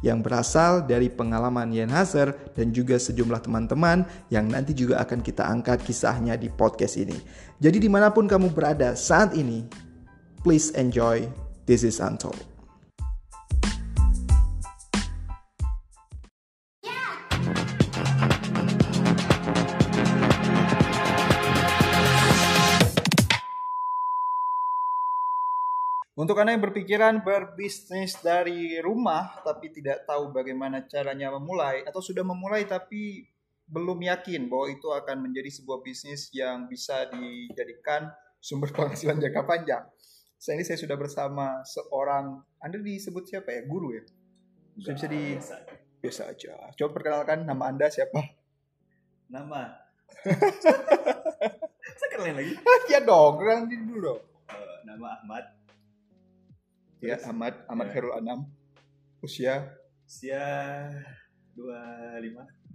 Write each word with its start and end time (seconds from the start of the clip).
yang 0.00 0.24
berasal 0.24 0.84
dari 0.84 1.12
pengalaman 1.12 1.72
Yen 1.72 1.92
Hazer 1.92 2.32
dan 2.56 2.72
juga 2.72 2.96
sejumlah 2.96 3.44
teman-teman 3.44 4.04
yang 4.32 4.48
nanti 4.48 4.72
juga 4.72 5.00
akan 5.04 5.20
kita 5.20 5.44
angkat 5.44 5.84
kisahnya 5.84 6.36
di 6.36 6.48
podcast 6.48 6.96
ini. 6.96 7.16
Jadi 7.60 7.80
di 7.80 7.88
mana 7.88 8.08
pun 8.08 8.24
kamu 8.24 8.52
berada 8.52 8.96
saat 8.96 9.36
ini, 9.36 9.64
please 10.40 10.72
enjoy 10.76 11.28
This 11.70 11.86
is 11.86 12.02
Untold. 12.02 12.59
Untuk 26.20 26.36
Anda 26.36 26.52
yang 26.52 26.60
berpikiran 26.60 27.24
berbisnis 27.24 28.20
dari 28.20 28.76
rumah 28.84 29.40
tapi 29.40 29.72
tidak 29.72 30.04
tahu 30.04 30.28
bagaimana 30.36 30.84
caranya 30.84 31.32
memulai 31.32 31.80
atau 31.88 32.04
sudah 32.04 32.20
memulai 32.20 32.68
tapi 32.68 33.24
belum 33.64 34.04
yakin 34.04 34.52
bahwa 34.52 34.68
itu 34.68 34.92
akan 34.92 35.16
menjadi 35.24 35.48
sebuah 35.48 35.80
bisnis 35.80 36.28
yang 36.36 36.68
bisa 36.68 37.08
dijadikan 37.08 38.12
sumber 38.36 38.68
penghasilan 38.76 39.16
jangka 39.16 39.48
panjang. 39.48 39.88
Saat 40.36 40.60
ini 40.60 40.64
saya 40.68 40.76
sudah 40.76 41.00
bersama 41.00 41.64
seorang, 41.64 42.44
Anda 42.60 42.84
disebut 42.84 43.24
siapa 43.24 43.56
ya? 43.56 43.64
Guru 43.64 43.96
ya? 43.96 44.04
Bisa, 44.76 44.92
bisa 44.92 45.06
di 45.08 45.40
biasa. 45.40 45.56
biasa 46.04 46.22
aja. 46.36 46.52
Coba 46.76 47.00
perkenalkan 47.00 47.48
nama 47.48 47.72
Anda 47.72 47.88
siapa? 47.88 48.20
Nama. 49.32 49.72
Saya 51.96 52.08
kenalin 52.12 52.44
lagi. 52.44 52.52
ya 52.92 53.00
dong, 53.00 53.40
kenalin 53.40 53.88
dulu 53.88 54.00
dong. 54.04 54.20
Eh, 54.52 54.76
nama 54.84 55.16
Ahmad. 55.16 55.59
Ya? 57.00 57.16
Ahmad, 57.24 57.64
Ahmad 57.66 57.88
Ya. 57.88 57.92
Khairul 57.96 58.14
Anam. 58.16 58.48
Usia 59.20 59.80
Usia 60.10 60.42
25. 61.54 62.74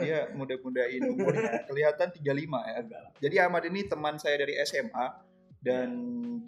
dia 0.04 0.32
muda-mudain 0.32 1.02
umurnya 1.12 1.64
kelihatan 1.68 2.08
35 2.08 2.24
ya. 2.24 2.74
Enggak 2.80 3.00
lah. 3.04 3.12
Jadi 3.20 3.36
Ahmad 3.36 3.62
ini 3.68 3.80
teman 3.84 4.16
saya 4.16 4.36
dari 4.40 4.56
SMA 4.64 5.06
dan 5.60 5.88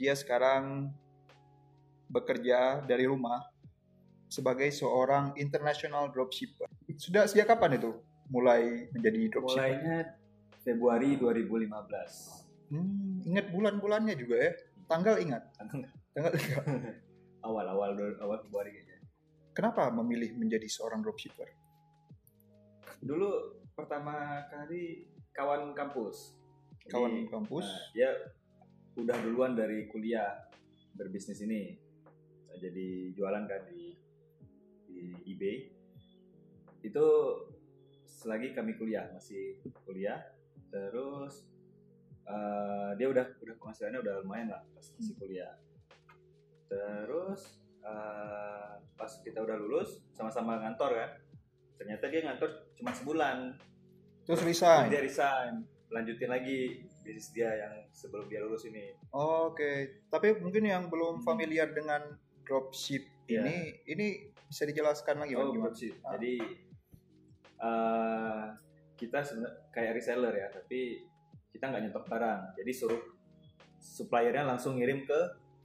dia 0.01 0.17
sekarang 0.17 0.89
bekerja 2.09 2.85
dari 2.85 3.05
rumah 3.05 3.45
sebagai 4.33 4.73
seorang 4.73 5.37
international 5.37 6.09
dropshipper. 6.09 6.69
Sudah 6.97 7.29
sejak 7.29 7.53
kapan 7.53 7.77
itu 7.77 7.93
mulai 8.33 8.89
menjadi 8.97 9.29
dropshipper? 9.37 9.69
Mulainya 9.69 9.99
Februari 10.65 11.21
2015. 11.21 12.73
Hmm, 12.73 13.21
ingat 13.29 13.53
bulan-bulannya 13.53 14.17
juga 14.17 14.49
ya. 14.49 14.53
Tanggal 14.89 15.21
ingat. 15.21 15.43
Tanggal 15.61 15.85
ingat. 15.85 16.97
Awal-awal 17.43 17.99
awal 18.23 18.39
Februari 18.47 18.71
kayaknya. 18.71 18.99
Kenapa 19.53 19.91
memilih 19.93 20.33
menjadi 20.39 20.65
seorang 20.65 21.05
dropshipper? 21.05 21.51
Dulu 23.03 23.61
pertama 23.75 24.47
kali 24.49 25.11
kawan 25.35 25.75
kampus. 25.75 26.39
Jadi, 26.83 26.93
Kawan 26.93 27.15
kampus. 27.31 27.67
nah, 27.67 27.83
dia 27.95 28.11
udah 28.99 29.17
duluan 29.23 29.53
dari 29.55 29.87
kuliah 29.91 30.49
berbisnis 30.95 31.43
ini. 31.43 31.77
Nah, 32.49 32.57
Jadi 32.59 33.13
jualan 33.17 33.45
kan 33.45 33.63
di 33.69 33.93
di 34.89 35.03
eBay. 35.35 35.57
Itu 36.83 37.07
selagi 38.07 38.55
kami 38.55 38.79
kuliah, 38.79 39.11
masih 39.15 39.59
kuliah. 39.83 40.21
Terus 40.71 41.45
eh, 42.25 42.91
dia 42.97 43.07
udah 43.11 43.27
udah 43.41 43.55
penghasilannya 43.59 44.01
udah 44.01 44.15
lumayan 44.23 44.49
lah 44.53 44.63
pas 44.75 44.87
masih 44.97 45.15
kuliah. 45.19 45.53
Terus 46.73 47.41
eh, 47.81 48.71
pas 48.95 49.13
kita 49.21 49.39
udah 49.39 49.57
lulus 49.57 50.01
sama-sama 50.11 50.57
ngantor 50.59 50.91
kan. 50.95 51.11
Ternyata 51.77 52.05
dia 52.07 52.21
ngantor 52.23 52.51
cuma 52.73 52.91
sebulan. 52.91 53.53
Terus 54.23 54.39
Terus 54.39 54.49
resign. 54.49 54.87
dia 54.87 55.03
resign, 55.03 55.53
lanjutin 55.89 56.31
lagi 56.31 56.59
bisnis 56.81 57.35
dia 57.35 57.51
yang 57.53 57.75
sebelum 57.91 58.25
dia 58.27 58.39
lulus 58.39 58.63
ini. 58.65 58.95
Oke, 59.11 60.07
tapi 60.07 60.39
mungkin 60.39 60.63
yang 60.63 60.87
belum 60.87 61.21
familiar 61.21 61.71
dengan 61.71 62.07
dropship 62.43 63.03
Iya. 63.27 63.43
ini, 63.43 63.57
ini 63.89 64.07
bisa 64.45 64.63
dijelaskan 64.63 65.19
lagi 65.19 65.35
Oh, 65.35 65.51
gimana? 65.51 65.69
dropship. 65.69 65.99
Ah. 66.01 66.15
Jadi 66.15 66.35
eh, 67.59 68.43
kita 68.95 69.19
sebenarnya 69.21 69.55
kayak 69.71 69.93
reseller 69.93 70.35
ya, 70.37 70.49
tapi 70.49 71.03
kita 71.51 71.65
nggak 71.67 71.83
nyetok 71.85 72.07
barang. 72.07 72.41
Jadi 72.57 72.73
suruh 72.73 73.03
suppliernya 73.77 74.47
langsung 74.47 74.79
ngirim 74.79 75.03
ke 75.03 75.19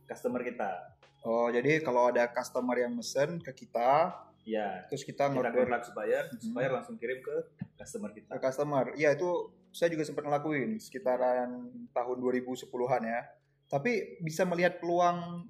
customer 0.03 0.41
kita. 0.41 0.96
Oh, 1.27 1.51
jadi 1.51 1.83
kalau 1.83 2.07
ada 2.07 2.23
customer 2.31 2.79
yang 2.79 2.95
mesen 2.95 3.43
ke 3.43 3.51
kita, 3.53 4.15
Ya, 4.47 4.87
terus 4.87 5.03
kita 5.03 5.27
kita 5.27 5.35
ngorder 5.35 5.51
kontak 5.59 5.83
supplier, 5.83 6.23
Mhm. 6.31 6.39
supplier 6.39 6.71
langsung 6.71 6.95
kirim 6.95 7.19
ke 7.19 7.35
customer 7.75 8.15
ke 8.15 8.23
kita. 8.23 8.39
customer. 8.39 8.95
Iya, 8.95 9.11
itu 9.11 9.27
saya 9.75 9.91
juga 9.91 10.07
sempat 10.07 10.23
ngelakuin 10.23 10.79
sekitaran 10.79 11.51
tahun 11.91 12.17
2010-an 12.17 13.03
ya. 13.03 13.27
Tapi 13.67 14.23
bisa 14.23 14.47
melihat 14.47 14.79
peluang 14.79 15.43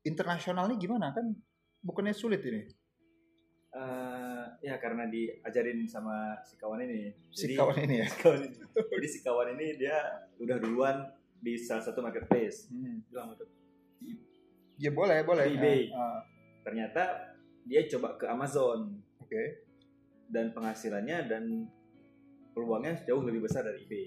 internasional 0.00 0.64
ini 0.64 0.80
gimana 0.80 1.12
kan? 1.12 1.28
Bukannya 1.84 2.16
sulit 2.16 2.40
ini. 2.40 2.72
Eh, 3.70 4.44
ya 4.64 4.80
karena 4.80 5.04
diajarin 5.04 5.84
sama 5.84 6.40
si 6.40 6.56
kawan 6.56 6.80
ini. 6.80 7.12
Si 7.30 7.52
Jadi- 7.52 7.56
kawan 7.60 7.76
ini 7.84 7.94
ya. 8.00 8.08
si 8.10 8.16
kawan 8.16 8.40
ini. 8.40 8.56
Jadi 8.96 9.08
si 9.12 9.18
kawan 9.20 9.48
ini 9.54 9.66
dia 9.76 9.96
udah 10.40 10.56
duluan 10.56 10.96
di 11.36 11.52
salah 11.54 11.84
satu 11.84 12.00
marketplace. 12.00 12.72
Hmm. 12.72 13.04
Bilang. 13.12 13.36
Ya 14.80 14.90
boleh, 14.90 15.20
boleh. 15.22 15.44
Di 15.44 15.54
eBay. 15.60 15.80
Ah, 15.92 16.24
Ternyata 16.64 17.02
dia 17.68 17.84
coba 17.88 18.16
ke 18.16 18.24
Amazon 18.24 18.96
Oke. 19.20 19.68
dan 20.32 20.56
penghasilannya 20.56 21.28
dan 21.28 21.68
peluangnya 22.52 22.96
jauh 23.04 23.20
lebih 23.20 23.44
besar 23.44 23.60
dari 23.60 23.84
eBay. 23.84 24.06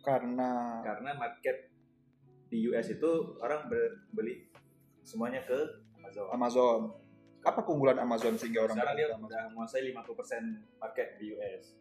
Karena 0.00 0.78
Karena 0.86 1.10
market 1.18 1.74
di 2.46 2.62
US 2.70 2.86
itu 2.86 3.10
orang 3.42 3.66
beli 4.14 4.46
semuanya 5.02 5.42
ke 5.42 5.58
Amazon. 5.98 6.26
Amazon. 6.30 6.80
Apa 7.42 7.62
keunggulan 7.62 7.98
Amazon 7.98 8.34
sehingga 8.38 8.66
orang 8.66 8.78
Sekarang 8.78 8.94
dia 8.94 9.06
Amazon? 9.10 9.26
udah 9.26 9.42
menguasai 9.54 9.82
50% 9.90 10.78
market 10.78 11.08
di 11.18 11.34
US. 11.34 11.74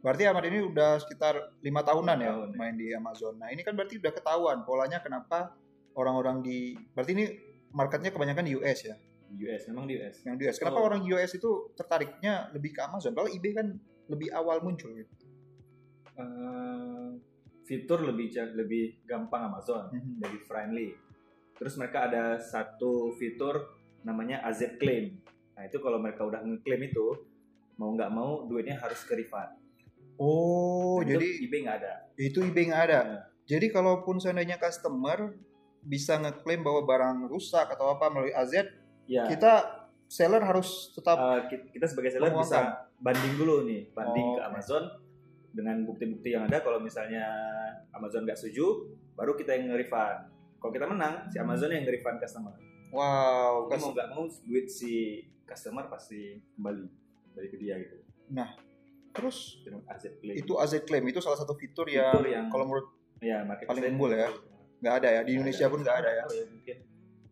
Berarti 0.00 0.24
Ahmad 0.24 0.44
ini 0.48 0.64
udah 0.64 0.96
sekitar 0.96 1.60
lima 1.60 1.84
tahunan 1.84 2.16
ya 2.16 2.32
Tahun, 2.32 2.48
ya. 2.52 2.56
main 2.56 2.72
di 2.72 2.88
Amazon. 2.96 3.36
Nah 3.36 3.52
ini 3.52 3.60
kan 3.60 3.76
berarti 3.76 4.00
udah 4.00 4.12
ketahuan 4.16 4.64
polanya 4.64 5.04
kenapa 5.04 5.52
orang-orang 5.92 6.40
di 6.40 6.72
berarti 6.96 7.12
ini 7.12 7.24
marketnya 7.70 8.10
kebanyakan 8.10 8.44
di 8.44 8.52
US 8.54 8.84
ya, 8.84 8.96
US, 9.30 9.62
memang 9.66 9.86
di 9.86 9.94
US. 9.96 10.22
yang 10.22 10.34
di 10.34 10.44
US. 10.44 10.58
Kenapa 10.58 10.78
Oh. 10.78 10.86
orang 10.86 11.02
US 11.06 11.30
itu 11.32 11.50
tertariknya 11.72 12.50
lebih 12.50 12.70
ke 12.72 12.80
Amazon? 12.80 13.12
Kalau 13.12 13.26
eBay 13.26 13.52
kan 13.52 13.66
lebih 14.06 14.28
awal 14.30 14.58
muncul 14.60 14.90
gitu. 14.92 15.12
Eh, 16.16 17.08
fitur 17.64 18.02
lebih 18.02 18.28
lebih 18.54 19.06
gampang 19.06 19.48
Amazon. 19.48 19.88
Mhm. 19.88 20.18
lebih 20.20 20.40
friendly. 20.44 20.88
Terus 21.54 21.76
mereka 21.76 22.08
ada 22.08 22.36
satu 22.36 23.14
fitur 23.14 23.70
namanya 24.02 24.42
AZ 24.42 24.64
Claim. 24.76 25.20
Nah 25.54 25.62
itu 25.64 25.76
kalau 25.78 26.00
mereka 26.00 26.24
udah 26.24 26.40
ngeklaim 26.40 26.88
itu 26.88 27.06
mau 27.76 27.92
nggak 27.92 28.10
mau 28.10 28.44
duitnya 28.44 28.76
harus 28.76 29.00
ke 29.04 29.14
refund. 29.14 29.56
Oh, 30.16 31.00
itu 31.00 31.16
jadi 31.16 31.28
eBay 31.40 31.60
nggak 31.64 31.78
ada. 31.80 31.94
itu 32.18 32.38
eBay 32.42 32.64
nggak 32.68 32.84
ada. 32.86 33.00
Nah, 33.00 33.22
Jadi 33.48 33.66
kalaupun 33.66 34.20
seandainya 34.20 34.56
customer 34.56 35.34
bisa 35.82 36.16
ngeklaim 36.16 36.60
bahwa 36.60 36.84
barang 36.84 37.18
rusak 37.26 37.66
atau 37.66 37.90
apa 37.90 38.06
melalui 38.06 38.32
AZ, 38.32 38.52
ya 39.04 39.24
kita 39.26 39.52
seller 40.06 40.42
harus 40.42 40.92
tetap 40.92 41.16
ki- 41.46 41.70
kita 41.70 41.86
sebagai 41.86 42.10
seller 42.10 42.34
bisa 42.34 42.60
banding 42.96 43.34
dulu 43.34 43.64
nih, 43.64 43.88
banding 43.90 44.26
Oh, 44.26 44.36
ke. 44.36 44.42
Amazon 44.44 44.82
dengan 45.50 45.82
bukti-bukti 45.82 46.30
yang 46.30 46.44
ada. 46.44 46.60
Kalau 46.60 46.78
misalnya 46.78 47.24
Amazon 47.90 48.22
nggak 48.22 48.36
setuju, 48.36 48.86
baru 49.12 49.34
kita 49.34 49.54
yang 49.54 49.68
nge-refund. 49.68 50.18
Kalau 50.56 50.72
kita 50.72 50.84
menang, 50.84 51.26
si 51.26 51.36
Amazon 51.36 51.70
yang 51.70 51.82
nge-refund 51.82 52.18
customer. 52.18 52.52
wow, 52.90 53.66
Jadi 53.66 53.80
mau 53.80 53.90
nggak 53.92 54.08
mau 54.10 54.24
duit 54.26 54.66
si 54.66 55.22
customer 55.42 55.86
pasti 55.86 56.38
kembali 56.54 56.82
kembali 57.28 57.48
ke 57.48 57.56
dia 57.56 57.74
gitu. 57.78 57.96
terus 59.10 59.58
Dengan 59.60 59.82
AZ 59.86 60.06
Claim. 60.06 60.36
itu 60.36 60.52
AZ 60.54 60.72
claim 60.80 61.02
itu 61.04 61.18
salah 61.18 61.34
satu 61.34 61.54
fitur 61.54 61.86
yang 61.86 62.14
Fitur 62.14 62.30
yang 62.30 62.46
kalau 62.46 62.62
menurut 62.62 62.94
ya 63.18 63.42
paling 63.42 63.90
unggul 63.90 64.10
ya. 64.12 64.30
Nggak 64.80 64.94
ada 65.04 65.08
ya 65.12 65.20
di 65.24 65.32
Indonesia 65.36 65.66
pun 65.68 65.80
nggak 65.84 65.96
ada 66.00 66.10
ya. 66.10 66.24
Oh, 66.24 66.34
mungkin 66.56 66.76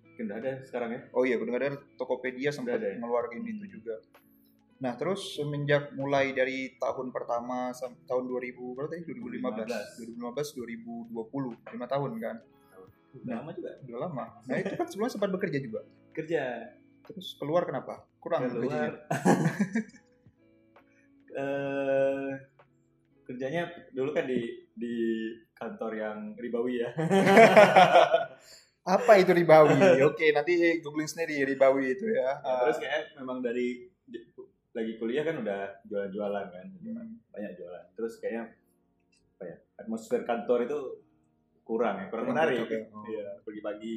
mungkin 0.04 0.22
udah 0.28 0.38
ada 0.40 0.52
sekarang 0.64 0.90
ya. 0.92 1.00
Oh 1.16 1.22
iya, 1.24 1.36
benar 1.40 1.60
ada 1.60 1.78
Tokopedia 1.96 2.50
sempat 2.52 2.80
ada 2.80 2.92
ya? 2.92 2.96
ngeluarin 3.00 3.42
itu 3.44 3.66
juga. 3.80 3.98
Nah, 4.78 4.94
terus 4.94 5.34
semenjak 5.34 5.90
mulai 5.98 6.30
dari 6.30 6.78
tahun 6.78 7.10
pertama 7.10 7.74
sampai 7.74 7.98
tahun 8.06 8.30
2000 8.30 8.78
berapa 8.78 8.90
tadi? 8.94 9.02
2015, 9.10 10.14
2015, 10.14 10.54
2020, 11.18 11.74
5 11.74 11.94
tahun 11.98 12.10
kan? 12.22 12.36
Udah 13.18 13.34
lama 13.42 13.50
juga. 13.58 13.72
Udah 13.82 13.98
lama. 14.06 14.24
Nah, 14.46 14.56
itu 14.62 14.74
kan 14.78 14.86
sebelumnya 14.86 15.12
sempat 15.18 15.30
bekerja 15.34 15.58
juga. 15.58 15.80
Kerja. 16.14 16.42
Terus 17.10 17.34
keluar 17.42 17.66
kenapa? 17.66 18.06
Kurang 18.22 18.46
gajinya. 18.46 18.62
keluar. 18.62 18.92
Eh, 21.38 22.30
kerjanya 23.22 23.70
dulu 23.94 24.10
kan 24.10 24.26
di 24.26 24.66
di 24.74 24.96
kantor 25.58 25.92
yang 25.98 26.18
ribawi 26.38 26.86
ya. 26.86 26.90
Apa 28.88 29.20
itu 29.20 29.36
ribawi? 29.36 30.00
Oke, 30.06 30.32
nanti 30.32 30.80
googling 30.80 31.10
sendiri 31.10 31.44
ribawi 31.44 31.92
itu 31.92 32.08
ya. 32.08 32.40
Ya, 32.40 32.54
terus 32.64 32.78
kayak 32.80 33.12
memang 33.20 33.44
dari 33.44 33.84
lagi 34.78 34.94
kuliah 34.94 35.26
kan 35.26 35.42
udah 35.42 35.82
jualan-jualan 35.90 36.46
kan 36.54 36.66
Hmm. 36.78 37.18
banyak 37.34 37.58
jualan 37.58 37.84
terus 37.98 38.22
kayaknya 38.22 38.54
apa 39.34 39.44
ya 39.50 39.56
atmosfer 39.74 40.22
kantor 40.22 40.70
itu 40.70 40.78
kurang 41.66 41.98
ya 41.98 42.06
kurang, 42.06 42.30
menarik 42.30 42.62
ya? 42.62 42.86
Oh. 42.94 43.02
iya 43.10 43.26
pergi 43.42 43.58
pagi 43.58 43.94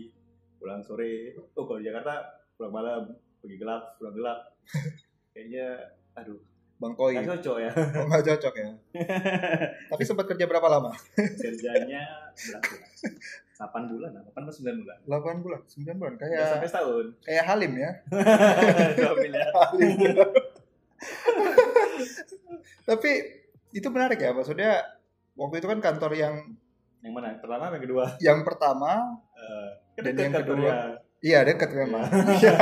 pulang 0.57 0.81
sore 0.81 1.37
oh 1.37 1.65
kalau 1.69 1.77
di 1.77 1.85
Jakarta 1.85 2.41
pulang 2.57 2.73
malam 2.73 3.13
pergi 3.37 3.61
gelap 3.61 4.01
pulang 4.01 4.17
gelap 4.17 4.39
kayaknya 5.37 5.93
aduh 6.17 6.41
Bang 6.81 6.97
Koi. 6.97 7.13
nggak 7.13 7.37
cocok 7.37 7.57
ya 7.61 7.71
Oh, 7.93 8.05
nggak 8.09 8.25
cocok 8.25 8.53
ya. 8.57 8.69
Tapi 9.93 10.01
sempat 10.01 10.25
kerja 10.25 10.49
berapa 10.49 10.65
lama? 10.65 10.89
kerjanya 11.13 12.01
berapa 12.33 12.73
8 13.61 13.91
bulan 13.93 14.09
8 14.17 14.33
atau 14.33 14.53
9 14.65 14.81
bulan 14.81 14.97
8 15.05 15.43
bulan, 15.45 15.61
9 15.69 15.93
bulan. 15.95 16.13
Kayak 16.17 16.57
sampai 16.57 16.67
setahun 16.67 17.05
kayak 17.21 17.43
Halim 17.45 17.71
ya. 17.77 17.91
miliar 19.21 19.49
Halim. 19.53 19.93
Tapi 22.81 23.11
itu 23.71 23.87
menarik 23.87 24.19
ya, 24.19 24.33
maksudnya 24.33 24.81
waktu 25.33 25.61
itu 25.61 25.67
kan 25.69 25.79
kantor 25.79 26.11
yang 26.11 26.35
yang 27.01 27.13
mana 27.13 27.33
pertama 27.37 27.69
yang 27.71 27.81
kedua 27.81 28.05
yang 28.19 28.39
pertama 28.41 28.91
Eh, 29.33 29.69
kan 29.97 30.03
Dan 30.05 30.13
yang 30.19 30.33
kedua, 30.37 30.71
iya 31.19 31.41
dekat 31.41 31.73
memang. 31.73 32.05
Iya. 32.37 32.57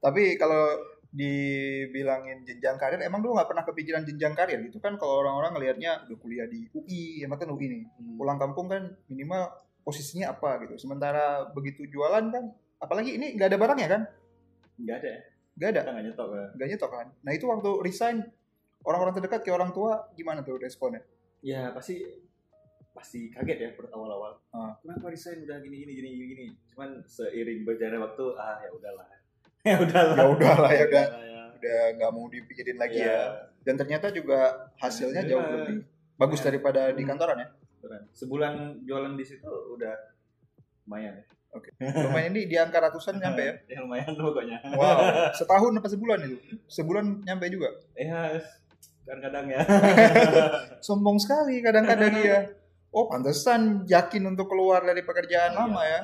Tapi 0.00 0.36
kalau 0.36 0.72
dibilangin 1.08 2.44
jenjang 2.44 2.76
karir, 2.76 3.00
emang 3.00 3.24
dulu 3.24 3.36
nggak 3.36 3.48
pernah 3.48 3.64
kepikiran 3.64 4.04
jenjang 4.04 4.36
karir 4.36 4.60
gitu 4.68 4.78
kan? 4.78 5.00
Kalau 5.00 5.24
orang-orang 5.24 5.56
ngelihatnya 5.56 6.04
udah 6.08 6.18
kuliah 6.20 6.46
di 6.46 6.68
UI, 6.76 7.24
ya 7.24 7.26
kan 7.28 7.48
UI 7.48 7.66
nih. 7.68 7.82
Hmm. 7.96 8.16
Pulang 8.20 8.38
kampung 8.38 8.68
kan 8.68 8.92
minimal 9.08 9.48
posisinya 9.82 10.36
apa 10.36 10.60
gitu. 10.68 10.76
Sementara 10.76 11.48
begitu 11.56 11.88
jualan 11.88 12.28
kan, 12.28 12.44
apalagi 12.78 13.16
ini 13.16 13.36
nggak 13.36 13.48
ada 13.54 13.58
barangnya 13.58 13.88
kan? 13.88 14.02
nggak 14.78 14.98
ada 15.02 15.12
Nggak 15.58 15.70
ada, 15.74 15.80
nggak 15.90 16.04
nyetok 16.06 16.28
kan 16.30 16.48
nggak 16.54 16.68
nyetok 16.70 16.90
kan? 16.94 17.06
Nah 17.26 17.32
itu 17.34 17.44
waktu 17.50 17.70
resign, 17.82 18.16
orang-orang 18.86 19.14
terdekat 19.18 19.40
ke 19.42 19.50
orang 19.50 19.74
tua 19.74 20.06
gimana 20.14 20.46
tuh 20.46 20.54
responnya? 20.62 21.02
ya 21.42 21.70
pasti 21.70 22.02
pasti 22.94 23.30
kaget 23.30 23.58
ya 23.62 23.70
per 23.78 23.86
awal-awal 23.94 24.42
Ah. 24.50 24.74
kenapa 24.82 25.06
resign 25.06 25.46
udah 25.46 25.62
gini 25.62 25.86
gini 25.86 25.92
gini 25.94 26.08
gini 26.34 26.46
cuman 26.74 26.98
seiring 27.06 27.62
berjalannya 27.62 28.02
waktu 28.02 28.24
ah 28.34 28.58
ya 28.58 28.70
udahlah 28.74 29.06
ya 29.68 29.76
udahlah 29.78 30.16
Ya 30.16 30.26
udahlah, 30.26 30.70
ya 30.70 30.84
udah. 30.84 31.06
ya. 31.06 31.42
Udah 31.52 31.80
nggak 31.94 32.10
mau 32.10 32.26
dipikirin 32.26 32.76
lagi 32.76 32.98
Iya. 32.98 33.10
ya. 33.10 33.22
Dan 33.60 33.74
ternyata 33.76 34.08
juga 34.08 34.38
hasilnya 34.76 35.22
jauh 35.22 35.40
Iya. 35.40 35.52
lebih 35.54 35.76
bagus 36.14 36.40
Iya. 36.40 36.46
daripada 36.48 36.82
di 36.90 37.02
Hmm. 37.02 37.10
kantoran 37.10 37.38
ya. 37.38 37.48
Sebulan 38.12 38.52
jualan 38.82 39.14
di 39.14 39.24
situ 39.24 39.46
udah 39.46 39.94
lumayan 40.84 41.14
ya 41.14 41.24
Lumayan 42.04 42.32
ini 42.32 42.44
di 42.44 42.56
angka 42.56 42.78
ratusan 42.78 43.16
nyampe 43.16 43.40
ya. 43.40 43.54
ya 43.72 43.78
lumayan 43.80 44.12
pokoknya 44.12 44.58
Wow, 44.70 44.98
setahun 45.38 45.72
apa 45.74 45.88
sebulan 45.88 46.18
itu? 46.22 46.36
Sebulan 46.66 47.24
nyampe 47.24 47.48
juga. 47.48 47.72
ya 47.94 48.36
kadang-kadang 49.02 49.46
ya 49.48 49.60
Sombong 50.84 51.16
sekali 51.16 51.60
kadang-kadang 51.60 52.12
ya. 52.18 52.40
Oh, 52.88 53.04
pantesan 53.04 53.84
yakin 53.84 54.24
untuk 54.26 54.48
keluar 54.48 54.80
dari 54.80 55.00
pekerjaan 55.00 55.52
Iya. 55.52 55.58
lama 55.58 55.82
ya. 55.82 56.00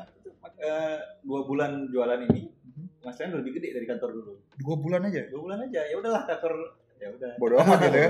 Eh, 0.55 0.97
dua 1.21 1.45
bulan 1.45 1.89
jualan 1.89 2.21
ini 2.25 2.49
Mhm. 3.05 3.07
penghasilan 3.07 3.37
lebih 3.37 3.53
gede 3.55 3.69
dari 3.73 3.87
kantor 3.87 4.11
dulu 4.15 4.33
Dua 4.57 4.77
bulan 4.77 5.01
aja. 5.05 5.23
dua 5.27 5.41
bulan 5.43 5.59
aja 5.63 5.81
ya 5.85 5.95
udahlah 5.95 6.23
kantor 6.25 6.53
ya 6.95 7.09
udah 7.11 7.31
Bodoh 7.37 7.59
amat 7.61 7.79
gitu 7.83 7.99
ya. 7.99 8.09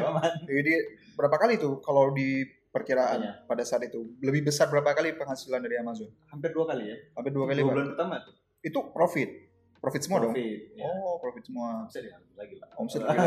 Jadi 0.55 0.73
berapa 1.13 1.37
kali 1.37 1.55
tuh 1.57 1.81
kalau 1.81 2.11
di 2.11 2.29
perkiraan 2.69 3.19
Iya. 3.21 3.33
pada 3.45 3.63
saat 3.63 3.83
itu 3.83 4.03
lebih 4.21 4.45
besar 4.45 4.67
berapa 4.67 4.87
kali 4.89 5.15
penghasilan 5.15 5.59
dari 5.59 5.77
Amazon? 5.77 6.11
hampir 6.29 6.51
dua 6.51 6.65
kali 6.65 6.85
ya 6.87 6.97
Hampir 7.13 7.31
dua 7.31 7.45
kali 7.45 7.61
dua 7.61 7.71
bulan 7.73 7.87
pertama 7.89 8.15
tuh 8.21 8.35
Itu 8.61 8.79
profit. 8.89 9.31
Profit 9.77 10.01
semua 10.01 10.17
dong. 10.19 10.33
Profit, 10.33 10.73
ya. 10.73 10.89
Oh, 10.89 11.21
profit 11.21 11.45
semua. 11.45 11.85
Omset 11.85 12.09
ya, 12.09 12.17
lagi 12.33 12.57
lah. 12.57 12.73
Omset 12.75 13.05
lagi 13.05 13.21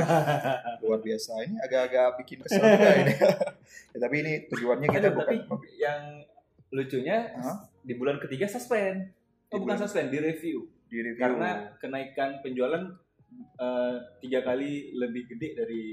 luar 0.80 1.00
biasa 1.00 1.32
ini 1.44 1.56
agak-agak 1.60 2.18
bikin 2.18 2.38
kesel 2.42 2.66
juga 2.66 2.92
ini 2.98 3.14
ya, 3.94 3.98
tapi 4.00 4.16
ini 4.18 4.34
tujuannya 4.48 4.88
kita 4.90 5.08
Aduh, 5.08 5.22
tapi 5.22 5.36
bukan 5.44 5.70
yang 5.78 6.02
lucunya 6.68 7.18
Hah? 7.36 7.70
di 7.80 7.94
bulan 7.94 8.18
ketiga 8.18 8.50
suspend. 8.50 9.14
Oh, 9.48 9.62
bukan 9.62 9.70
bulan- 9.70 9.80
suspend, 9.80 10.10
di 10.10 10.18
review. 10.18 10.66
Di 10.88 10.98
review 11.02 11.20
Karena 11.20 11.50
kenaikan 11.76 12.40
penjualan 12.40 12.84
eh, 13.56 13.96
tiga 14.20 14.40
kali 14.42 14.92
lebih 14.94 15.28
gede 15.28 15.50
dari 15.54 15.84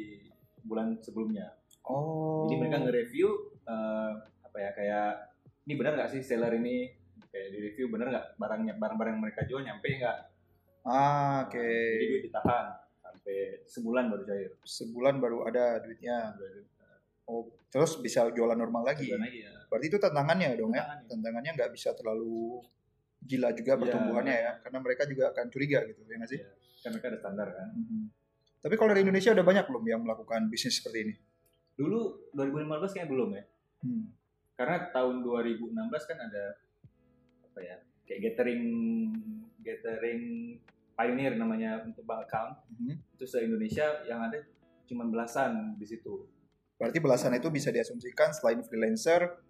bulan 0.60 0.96
sebelumnya. 0.98 1.52
oh 1.84 2.46
Jadi 2.46 2.54
mereka 2.56 2.76
nge-review 2.80 3.28
eh, 3.62 4.10
apa 4.40 4.56
ya 4.56 4.70
kayak 4.72 5.08
ini 5.64 5.74
benar 5.74 5.92
nggak 5.94 6.10
sih 6.10 6.20
seller 6.20 6.54
ini 6.54 6.88
kayak 7.28 7.48
di 7.50 7.58
review 7.60 7.90
benar 7.90 8.08
nggak 8.08 8.26
barangnya 8.36 8.74
barang-barang 8.78 9.12
yang 9.12 9.22
mereka 9.22 9.40
jual 9.44 9.60
nyampe 9.60 9.88
nggak? 9.98 10.18
ah 10.84 11.48
oke 11.48 11.56
Jadi 11.58 12.04
duit 12.06 12.22
ditahan 12.24 12.66
sampai 13.00 13.36
sebulan 13.64 14.04
baru 14.06 14.22
cair. 14.22 14.50
sebulan 14.62 15.14
baru 15.16 15.48
ada 15.48 15.80
duitnya 15.80 16.36
oh 17.24 17.48
terus 17.66 17.96
bisa 17.98 18.28
jualan 18.30 18.54
normal 18.54 18.84
lagi 18.84 19.08
Sebulan 19.08 19.24
lagi 19.24 19.40
ya. 19.42 19.52
berarti 19.66 19.86
itu 19.88 19.96
tantangannya 19.96 20.48
dong 20.54 20.70
ya 20.70 20.84
Tantangannya. 20.84 21.08
tantangannya 21.08 21.50
nggak 21.56 21.72
bisa 21.72 21.90
terlalu 21.96 22.60
gila 23.24 23.50
juga 23.52 23.72
Iya. 23.72 23.80
pertumbuhannya 23.80 24.36
ya 24.36 24.52
karena 24.60 24.78
mereka 24.78 25.02
juga 25.04 25.24
akan 25.30 25.46
curiga 25.48 25.78
gitu 25.84 26.00
ya 26.04 26.16
nggak 26.16 26.30
sih 26.30 26.40
Iya. 26.40 26.52
Kan 26.78 26.90
mereka 26.92 27.06
ada 27.08 27.18
standar 27.18 27.48
kan. 27.50 27.68
Mhm. 27.72 28.02
tapi 28.60 28.74
kalau 28.76 28.90
dari 28.90 29.02
Indonesia 29.02 29.30
udah 29.30 29.44
banyak 29.44 29.64
belum 29.66 29.84
yang 29.84 30.00
melakukan 30.00 30.40
bisnis 30.48 30.76
seperti 30.76 30.98
ini 31.02 31.14
Dulu 31.74 32.30
2015 32.32 32.92
kayaknya 32.92 33.10
belum 33.10 33.30
ya. 33.34 33.44
Hmm. 33.80 34.04
karena 34.54 34.76
tahun 34.88 35.14
2016 35.20 35.74
kan 36.04 36.18
ada 36.22 36.44
apa 37.44 37.60
ya 37.60 37.76
kayak 38.04 38.20
gathering 38.24 38.62
gathering 39.58 40.22
pioneer 40.94 41.34
namanya 41.34 41.82
untuk 41.82 42.04
bank 42.04 42.24
account 42.24 42.54
Mhm. 42.70 42.94
itu 43.12 43.24
se 43.24 43.40
Indonesia 43.40 44.04
yang 44.04 44.22
ada 44.22 44.38
cuma 44.84 45.04
belasan 45.04 45.74
di 45.74 45.84
situ 45.84 46.28
berarti 46.74 46.98
belasan 46.98 47.32
itu 47.32 47.48
bisa 47.48 47.68
diasumsikan 47.68 48.30
selain 48.30 48.62
freelancer 48.62 49.40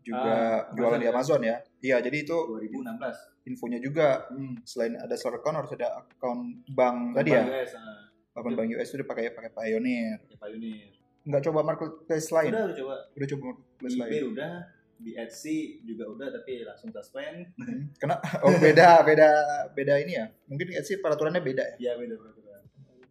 juga 0.00 0.20
Ah, 0.20 0.60
jualan 0.72 0.94
Amazon 0.94 0.98
di 0.98 1.04
ya? 1.04 1.12
Amazon 1.12 1.40
ya. 1.42 1.56
Iya 1.78 1.96
jadi 2.00 2.16
itu 2.20 2.36
2016 2.36 3.16
infonya 3.44 3.78
juga. 3.78 4.08
Hmm. 4.28 4.54
selain 4.62 4.94
ada 4.94 5.14
seller 5.14 5.38
account 5.38 5.56
harus 5.56 5.72
ada 5.72 5.88
account 6.02 6.42
bank 6.68 6.96
tadi 7.14 7.30
ya? 7.30 7.42
US, 7.44 7.70
ah, 7.72 8.08
account 8.34 8.54
bank 8.54 8.68
US 8.72 8.88
itu 8.88 8.98
dipakai 8.98 9.30
pakai 9.30 9.50
Pioneer. 9.50 10.18
Ya 10.24 10.36
pioneer. 10.36 10.88
Nggak 11.22 11.42
coba 11.44 11.60
marketplace 11.62 12.28
lain? 12.30 12.50
Udah 12.50 12.62
udah 12.64 12.76
coba. 12.76 12.94
Udah 13.12 13.26
coba 13.28 13.42
marketplace 13.48 13.94
eBay 13.94 14.08
lain? 14.08 14.32
udah 14.32 14.52
di 14.98 15.14
Etsy 15.14 15.56
juga 15.84 16.04
udah 16.06 16.26
tapi 16.32 16.52
langsung 16.62 16.90
suspend 16.90 17.54
Hmm. 17.54 17.86
kena? 17.96 18.18
Oh 18.42 18.50
beda 18.56 19.02
beda 19.02 19.28
beda 19.70 19.94
ini 19.98 20.12
ya? 20.14 20.26
Mungkin 20.44 20.72
Etsy 20.72 20.98
peraturannya 20.98 21.38
beda 21.38 21.64
ya? 21.76 21.76
Ya 21.78 21.92
beda 21.94 22.16
peraturan. 22.16 22.62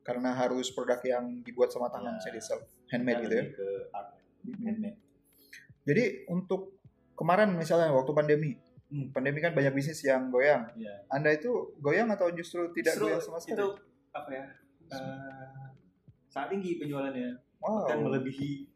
Karena 0.02 0.32
harus 0.34 0.68
produk 0.70 1.00
yang 1.02 1.40
dibuat 1.42 1.68
sama 1.68 1.88
tangan 1.88 2.16
Ya. 2.16 2.22
saya 2.22 2.34
di 2.34 2.42
self 2.42 2.62
handmade 2.88 3.24
gitu 3.24 3.36
ya? 3.36 3.46
ke 3.50 3.68
art 3.92 4.10
Hmm. 4.44 4.64
handmade. 4.64 4.98
Jadi 5.84 6.04
untuk 6.28 6.77
kemarin 7.18 7.50
misalnya 7.58 7.90
waktu 7.92 8.14
pandemi. 8.14 8.54
Hmm. 8.88 9.12
pandemi 9.12 9.44
kan 9.44 9.52
banyak 9.52 9.76
bisnis 9.76 10.00
yang 10.08 10.32
goyang. 10.32 10.64
Ya 10.80 11.04
anda 11.12 11.36
itu 11.36 11.76
goyang 11.84 12.08
atau 12.08 12.32
justru 12.32 12.72
tidak 12.72 12.96
Justru 12.96 13.12
goyang 13.12 13.20
sama 13.20 13.40
sekali? 13.44 13.60
itu 13.60 13.68
apa 14.16 14.30
ya 14.32 14.46
eh, 14.96 15.66
sangat 16.32 16.56
tinggi 16.56 16.80
penjualannya. 16.80 17.36
Wow. 17.60 17.84
Kan 17.84 18.00
melebihi 18.08 18.72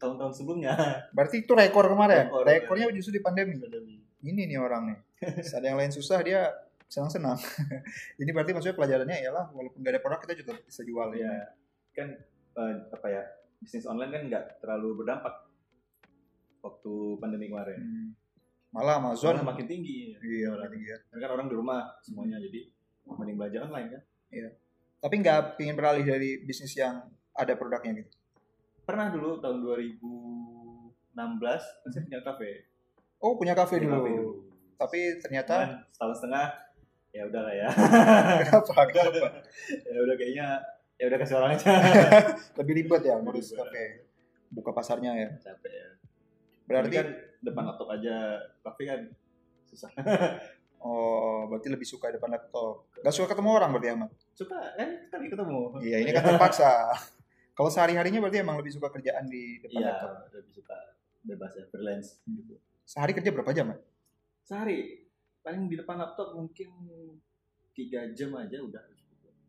tahun-tahun 0.00 0.32
sebelumnya. 0.32 0.72
Berarti 1.16 1.44
itu 1.44 1.52
rekor 1.52 1.92
kemarin. 1.92 2.32
Rekor, 2.32 2.42
rekornya 2.48 2.88
justru 2.96 3.20
di 3.20 3.22
pandemi. 3.22 3.60
Ini 4.24 4.48
nih 4.48 4.56
orang 4.56 4.82
nih 4.88 4.98
saat 5.44 5.64
yang 5.64 5.76
lain 5.76 5.92
susah 5.92 6.24
dia 6.24 6.48
senang-senang. 6.90 7.38
Ini 8.20 8.30
berarti 8.34 8.50
maksudnya 8.50 8.76
pelajarannya 8.76 9.16
ialah 9.22 9.54
walaupun 9.54 9.78
gak 9.80 9.94
ada 9.94 10.02
produk 10.02 10.20
kita 10.26 10.34
juga 10.42 10.52
bisa 10.64 10.82
jual 10.82 11.08
ya. 11.14 11.30
Ya 11.30 11.40
kan 11.94 12.08
eh, 12.56 12.74
apa 12.90 13.06
ya 13.08 13.22
bisnis 13.60 13.84
online 13.84 14.10
kan 14.10 14.22
nggak 14.26 14.44
terlalu 14.64 15.04
berdampak 15.04 15.49
waktu 16.60 16.92
pandemi 17.20 17.48
kemarin. 17.48 17.80
Hmm. 17.80 18.08
malah 18.70 19.02
Amazon 19.02 19.42
makin 19.42 19.66
tinggi. 19.66 20.14
Iya 20.14 20.54
makin 20.54 20.70
tinggi 20.78 20.88
ya. 20.94 20.98
Karena 21.10 21.26
kan 21.26 21.30
orang 21.34 21.46
di 21.50 21.56
rumah 21.58 21.90
semuanya 22.06 22.38
jadi 22.38 22.70
mending 23.02 23.34
belajar 23.34 23.60
online 23.66 23.88
kan. 23.98 24.02
Tapi 25.00 25.14
nggak 25.26 25.58
pingin 25.58 25.74
beralih 25.74 26.06
dari 26.06 26.38
bisnis 26.46 26.76
yang 26.78 27.02
ada 27.34 27.58
produknya 27.58 28.04
gitu? 28.04 28.12
Pernah 28.86 29.10
dulu 29.10 29.42
tahun 29.42 29.58
2016 29.64 31.18
kan 31.18 31.88
saya 31.90 32.02
punya 32.06 32.20
kafe. 32.22 32.50
Oh 33.18 33.34
punya 33.34 33.58
kafe 33.58 33.82
dulu. 33.82 33.90
kafe 33.90 34.10
dulu. 34.14 34.32
Tapi 34.78 35.00
ternyata 35.18 35.54
Cuman 35.66 35.82
setahun 35.90 36.14
setengah 36.22 36.46
ya 37.10 37.22
udahlah 37.26 37.54
ya. 37.58 37.68
Kenapa? 38.46 38.80
Kenapa? 38.86 39.28
Ya 39.90 39.98
udah 39.98 40.14
kayaknya 40.14 40.46
ya 40.94 41.04
udah 41.10 41.18
kasih 41.18 41.34
orang 41.42 41.50
aja 41.58 41.66
Lebih 42.62 42.74
ribet 42.86 43.02
ya 43.02 43.18
ngurus 43.18 43.50
oke. 43.58 43.84
Buka 44.54 44.70
pasarnya 44.70 45.10
ya. 45.18 45.28
capek 45.42 45.74
ya 45.74 45.99
Berarti 46.70 46.94
kan 46.94 47.08
depan 47.40 47.62
laptop 47.66 47.88
aja 47.90 48.14
tapi 48.62 48.82
kan 48.84 49.00
susah 49.66 49.90
oh, 50.82 51.46
berarti 51.46 51.68
lebih 51.68 51.84
suka 51.84 52.08
depan 52.08 52.30
laptop. 52.30 52.86
Gak 52.96 53.10
suka 53.10 53.26
ketemu 53.28 53.50
orang 53.52 53.70
berarti 53.70 53.88
Ahmad. 53.90 54.10
suka 54.32 54.54
kan 54.72 54.88
tadi 55.08 55.26
ketemu 55.26 55.58
Iya, 55.78 55.96
ini 56.00 56.10
kan 56.10 56.22
terpaksa. 56.30 56.94
Kalau 57.50 57.68
sehari-harinya 57.68 58.20
berarti 58.20 58.40
emang 58.40 58.56
lebih 58.56 58.70
suka 58.70 58.88
kerjaan 58.88 59.26
di 59.26 59.60
depan 59.60 59.78
iya 59.78 59.92
laptop. 59.92 60.12
lebih 60.32 60.52
suka 60.54 60.76
bebas 61.20 61.52
ya 61.52 61.64
freelance 61.66 62.08
gitu 62.24 62.56
Sehari 62.82 63.12
kerja 63.12 63.30
berapa 63.30 63.50
jam, 63.50 63.68
Mat? 63.68 63.80
sehari 64.40 65.06
paling 65.40 65.66
di 65.66 65.76
depan 65.76 65.94
laptop 65.96 66.32
mungkin 66.32 66.68
tiga 67.70 68.08
jam 68.10 68.34
aja 68.34 68.58
udah 68.58 68.82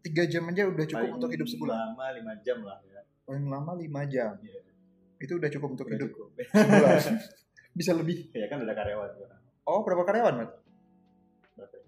Tiga 0.02 0.26
jam 0.26 0.44
aja 0.46 0.66
udah 0.66 0.82
cukup 0.84 0.98
Paling 1.00 1.16
untuk 1.16 1.30
hidup 1.30 1.48
sebulan. 1.48 1.74
lama 1.94 2.06
lima 2.12 2.34
jam 2.40 2.58
lah 2.62 2.82
ya 2.84 3.02
Paling 3.24 3.46
lama 3.48 3.72
lima 3.74 4.02
jam. 4.04 4.34
Iya. 4.38 4.60
Itu 5.22 5.38
udah 5.38 5.50
cukup 5.50 5.70
untuk 5.72 5.86
Udah 5.86 5.96
hidup 5.96 6.10
cukup. 6.10 6.30
Bisa 7.72 7.92
lebih. 7.94 8.28
ya 8.32 8.46
kan 8.46 8.60
udah 8.60 8.74
karyawan 8.74 9.10
sekarang 9.12 9.40
Oh, 9.64 9.80
berapa 9.82 10.04
karyawan, 10.04 10.34
Mat? 10.36 10.52
berapa 11.54 11.76
ya? 11.78 11.86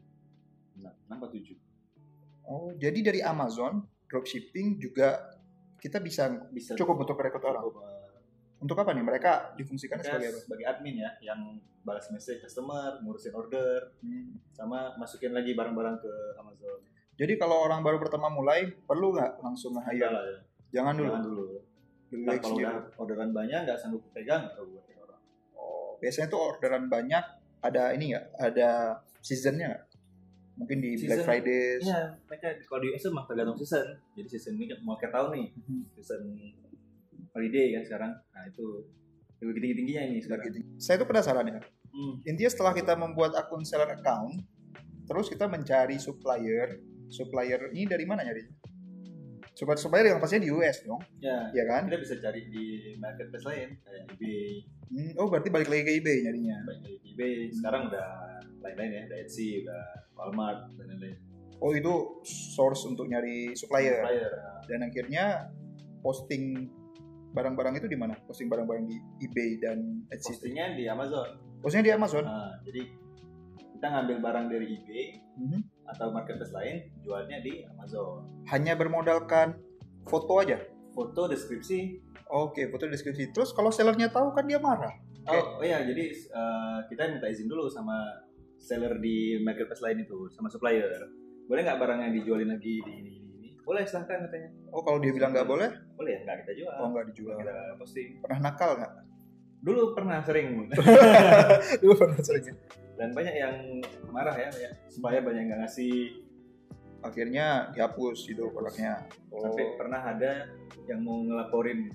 Enam, 0.77 0.93
enam 1.03 1.17
atau 1.19 1.29
tujuh 1.31 1.57
Oh, 2.43 2.69
jadi 2.73 2.99
dari 3.01 3.19
Amazon 3.19 3.81
dropshipping 4.05 4.77
juga 4.77 5.33
kita 5.77 5.97
bisa 5.97 6.29
bisa 6.49 6.71
cukup 6.73 7.01
untuk 7.01 7.17
rekrut 7.17 7.43
orang. 7.43 7.63
eh, 7.65 8.07
Untuk 8.59 8.77
apa 8.77 8.91
nih? 8.91 9.01
Mereka 9.01 9.31
difungsikan 9.53 9.97
Kita 9.97 10.15
sebagai 10.15 10.29
apa? 10.29 10.39
sebagai 10.39 10.65
admin 10.65 10.95
ya 10.97 11.11
yang 11.21 11.39
balas 11.81 12.07
message 12.09 12.39
customer 12.39 13.01
ngurusin 13.01 13.33
order 13.33 13.91
Hmm. 13.99 14.39
sama 14.49 14.95
masukin 14.95 15.31
lagi 15.31 15.51
barang-barang 15.51 15.99
ke 15.99 16.11
Amazon 16.37 16.79
Jadi 17.13 17.33
kalau 17.35 17.59
orang 17.59 17.79
baru 17.79 17.97
pertama 17.97 18.25
mulai, 18.27 18.71
perlu 18.81 19.11
nggak 19.11 19.37
langsung 19.39 19.75
nge-hire? 19.75 20.07
ya 20.07 20.39
Jangan 20.73 20.93
dulu. 20.95 21.09
jangan 21.09 21.23
dulu 21.23 21.43
Baik 22.15 22.39
kalau 22.39 22.53
sendiri. 22.53 22.69
udah 22.69 22.77
orderan 22.95 23.31
banyak 23.31 23.59
nggak 23.63 23.77
sanggup 23.77 24.01
pegang 24.11 24.45
atau 24.45 24.63
buat 24.63 24.85
orang 24.85 25.21
Oh, 25.53 25.97
biasanya 25.97 26.27
tuh 26.27 26.39
orderan 26.43 26.85
banyak 26.87 27.23
ada 27.59 27.83
ini 27.91 28.11
nggak? 28.11 28.25
Ada 28.37 28.69
seasonnya 29.17 29.65
nggak? 29.67 29.83
Mungkin 30.53 30.77
di 30.77 30.91
Black 30.95 31.09
Season- 31.15 31.25
Friday. 31.25 31.65
Iya, 31.81 32.01
mereka 32.23 32.47
kalau 32.63 32.79
di 32.79 32.87
US 32.89 33.03
emang 33.03 33.25
tergantung 33.25 33.57
season. 33.57 33.87
Jadi 34.13 34.27
season 34.29 34.53
ini 34.53 34.65
kan 34.67 34.77
mau 34.81 34.93
akhir 34.93 35.09
tahun 35.09 35.29
nih, 35.33 35.47
Mhm. 35.51 35.81
season 35.91 36.21
holiday 37.31 37.67
kan 37.71 37.83
sekarang. 37.83 38.11
Nah 38.29 38.43
itu 38.45 38.65
lebih 39.41 39.59
tinggi 39.59 39.75
tingginya 39.75 40.03
ini 40.05 40.19
sekarang. 40.19 40.45
Tinggi. 40.45 40.61
Saya 40.77 40.95
tuh 40.95 41.07
penasaran 41.07 41.43
ya. 41.43 41.59
Hmm. 41.89 42.13
Intinya 42.23 42.47
setelah 42.47 42.73
kita 42.73 42.93
membuat 42.95 43.33
akun 43.33 43.61
seller 43.61 43.89
account, 43.91 44.45
terus 45.03 45.27
kita 45.27 45.45
mencari 45.45 45.97
supplier. 45.97 46.77
Supplier 47.07 47.69
ini 47.69 47.85
dari 47.85 48.05
mana 48.05 48.23
nyari? 48.23 48.41
Supplier 49.63 49.79
supplier 49.79 50.05
yang 50.05 50.19
pastinya 50.19 50.43
di 50.43 50.51
US 50.51 50.77
dong, 50.83 50.99
Ya, 51.17 51.47
ya 51.49 51.63
kan? 51.63 51.87
kita 51.87 51.97
bisa 51.97 52.15
cari 52.19 52.41
di 52.45 52.65
marketplace 52.97 53.45
lain 53.45 53.69
kayak 53.79 54.03
eBay, 54.11 54.51
Hmm, 54.85 55.11
oh 55.17 55.25
berarti 55.25 55.49
balik 55.49 55.67
lagi 55.67 55.83
ke 55.83 55.93
eBay 55.97 56.17
nyarinya. 56.21 56.57
baik 56.63 56.79
dari 56.83 56.97
eBay. 57.07 57.33
Sekarang 57.49 57.87
udah 57.87 58.07
lain-lain 58.59 58.91
ya, 58.91 59.01
ada 59.07 59.15
Etsy, 59.17 59.63
udah 59.63 59.83
Walmart 60.13 60.59
dan 60.75 60.85
lain-lain. 60.87 61.17
Oh 61.57 61.71
itu 61.71 61.93
source 62.25 62.83
untuk 62.83 63.07
nyari 63.07 63.51
supplier. 63.53 64.03
Supplier. 64.03 64.31
Dan 64.65 64.79
akhirnya 64.83 65.47
posting 65.99 66.67
barang-barang 67.31 67.79
itu 67.79 67.87
di 67.87 67.95
mana? 67.95 68.13
Posting 68.21 68.45
barang-barang 68.45 68.85
di 68.85 68.97
eBay 69.21 69.57
dan 69.57 70.03
Etsy. 70.09 70.35
Postingnya 70.35 70.75
di 70.75 70.85
Amazon. 70.85 71.39
Postingnya 71.57 71.87
di 71.87 71.93
Amazon. 71.95 72.23
Nah, 72.23 72.59
jadi 72.61 72.81
kita 73.73 73.87
ngambil 73.89 74.17
barang 74.19 74.45
dari 74.47 74.65
eBay 74.69 75.05
Mhm. 75.39 75.59
Atau 75.89 76.11
marketplace 76.13 76.53
lain, 76.55 76.87
jualnya 77.03 77.43
di 77.43 77.67
Amazon. 77.67 78.23
Hanya 78.49 78.73
bermodalkan 78.77 79.59
foto 80.07 80.39
aja. 80.39 80.59
Foto, 80.93 81.25
deskripsi, 81.25 82.03
Oke, 82.33 82.65
foto 82.73 82.89
deskripsi. 82.89 83.29
Terus 83.29 83.53
kalau 83.53 83.69
sellernya 83.69 84.09
tahu 84.09 84.33
kan 84.33 84.49
dia 84.49 84.57
marah. 84.57 84.89
Oke. 85.29 85.37
Oh, 85.37 85.61
oh 85.61 85.63
iya, 85.63 85.85
jadi 85.85 86.09
eh, 86.09 86.77
kita 86.89 87.13
minta 87.13 87.29
izin 87.29 87.45
dulu 87.45 87.69
sama 87.69 87.93
seller 88.57 88.97
di 88.97 89.37
marketplace 89.45 89.85
lain 89.85 90.01
itu, 90.01 90.33
sama 90.33 90.49
supplier. 90.49 90.89
Boleh 91.45 91.61
nggak 91.61 91.77
barang 91.77 91.99
yang 92.01 92.13
dijualin 92.17 92.49
lagi 92.49 92.81
di 92.81 92.91
ini? 93.05 93.13
Boleh, 93.61 93.85
silahkan 93.85 94.25
katanya. 94.27 94.49
Oh 94.73 94.81
kalau 94.81 94.97
dia 94.97 95.13
bilang 95.13 95.29
nggak 95.29 95.45
boleh, 95.45 95.69
Boleh 95.93 96.17
ya, 96.17 96.19
nggak 96.25 96.37
kita 96.43 96.53
jual. 96.57 96.73
oh 96.73 96.87
nggak 96.89 97.05
dijual. 97.13 97.37
Kita 97.37 97.55
posting. 97.77 98.09
Pernah 98.25 98.39
nakal 98.49 98.71
nggak? 98.81 98.91
Dulu 99.63 99.81
pernah 99.95 100.19
sering, 100.25 100.47
Dulu 101.85 101.93
pernah 101.95 102.19
sering. 102.19 102.43
Dan 102.93 103.09
banyak 103.11 103.35
yang 103.35 103.55
marah 104.13 104.35
ya, 104.37 104.49
ya. 104.53 104.69
supplier 104.89 105.25
banyak 105.25 105.45
yang 105.45 105.49
nggak 105.53 105.61
ngasih. 105.65 105.95
Akhirnya 107.03 107.67
dihapus 107.75 108.31
gitu 108.31 108.47
produknya. 108.53 109.03
Oh. 109.27 109.43
Sampai 109.43 109.75
pernah 109.75 109.99
ada 109.99 110.47
yang 110.87 111.03
mau 111.03 111.19
ngelaporin 111.19 111.91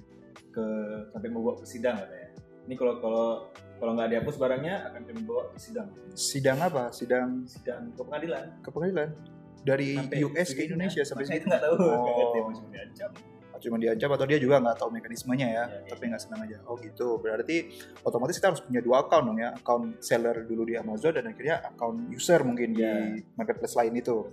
ke 0.53 0.67
sampai 1.15 1.29
mau 1.33 1.41
bawa 1.49 1.55
ke 1.63 1.67
sidang 1.67 1.97
katanya. 1.97 2.29
Ini 2.69 2.75
kalau 2.77 2.95
kalau 3.01 3.29
kalau 3.81 3.93
nggak 3.97 4.11
dihapus 4.13 4.37
barangnya 4.37 4.75
akan 4.93 5.01
kami 5.09 5.21
bawa 5.25 5.49
ke 5.55 5.59
sidang. 5.63 5.89
Sidang 6.13 6.59
apa? 6.61 6.93
Sidang 6.93 7.49
Sidang 7.49 7.95
ke 7.97 8.03
pengadilan. 8.05 8.45
ke 8.61 8.69
pengadilan 8.69 9.09
dari 9.65 9.97
Sampai 9.97 10.19
US 10.29 10.49
ke. 10.53 10.61
Indonesia 10.69 11.03
sampai 11.07 11.25
itu 11.41 11.47
nggak 11.49 11.63
tahu. 11.63 11.75
Oh. 11.79 12.05
Cuma 13.59 13.77
diancam 13.77 14.11
atau 14.15 14.27
dia 14.27 14.39
juga 14.39 14.59
nggak 14.59 14.77
tahu 14.77 14.91
mekanismenya 14.91 15.47
ya, 15.47 15.55
Iya, 15.59 15.65
iya. 15.67 15.89
tapi 15.91 16.03
nggak 16.09 16.23
senang 16.23 16.41
aja. 16.47 16.57
Oh 16.65 16.79
gitu. 16.79 17.19
Berarti 17.19 17.57
otomatis 18.01 18.37
kita 18.37 18.51
harus 18.51 18.63
punya 18.63 18.81
dua 18.81 19.03
account 19.03 19.25
dong 19.27 19.39
ya, 19.39 19.51
account 19.53 19.99
seller 19.99 20.43
dulu 20.43 20.63
di 20.65 20.75
Amazon 20.75 21.13
dan 21.15 21.25
akhirnya 21.27 21.57
account 21.67 21.99
user 22.09 22.41
mungkin 22.43 22.73
di 22.73 22.83
Iya. 22.83 23.21
marketplace 23.35 23.75
lain 23.75 23.95
itu. 23.95 24.31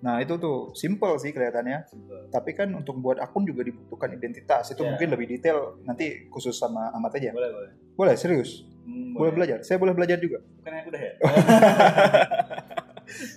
Nah 0.00 0.16
itu 0.16 0.32
tuh 0.36 0.72
simple 0.72 1.12
sih 1.18 1.28
kelihatannya. 1.28 1.84
Simple. 1.86 2.32
Tapi 2.32 2.50
kan 2.54 2.72
untuk 2.72 2.96
buat 2.96 3.18
akun 3.18 3.44
juga 3.44 3.60
dibutuhkan 3.60 4.08
identitas. 4.10 4.70
Itu 4.70 4.80
Iya. 4.80 4.96
mungkin 4.96 5.08
lebih 5.12 5.26
detail 5.28 5.76
nanti 5.84 6.24
khusus 6.28 6.56
sama 6.56 6.88
Ahmad 6.90 7.12
aja. 7.12 7.36
Boleh, 7.36 7.50
boleh. 7.52 7.70
Boleh 7.92 8.14
serius? 8.16 8.64
Hmm, 8.80 9.12
Boleh 9.12 9.28
belajar? 9.30 9.60
Saya 9.60 9.76
boleh 9.76 9.92
belajar 9.92 10.16
juga. 10.16 10.40
Bukan 10.40 10.72
yang 10.72 10.88
udah 10.88 11.00
ya? 11.00 11.12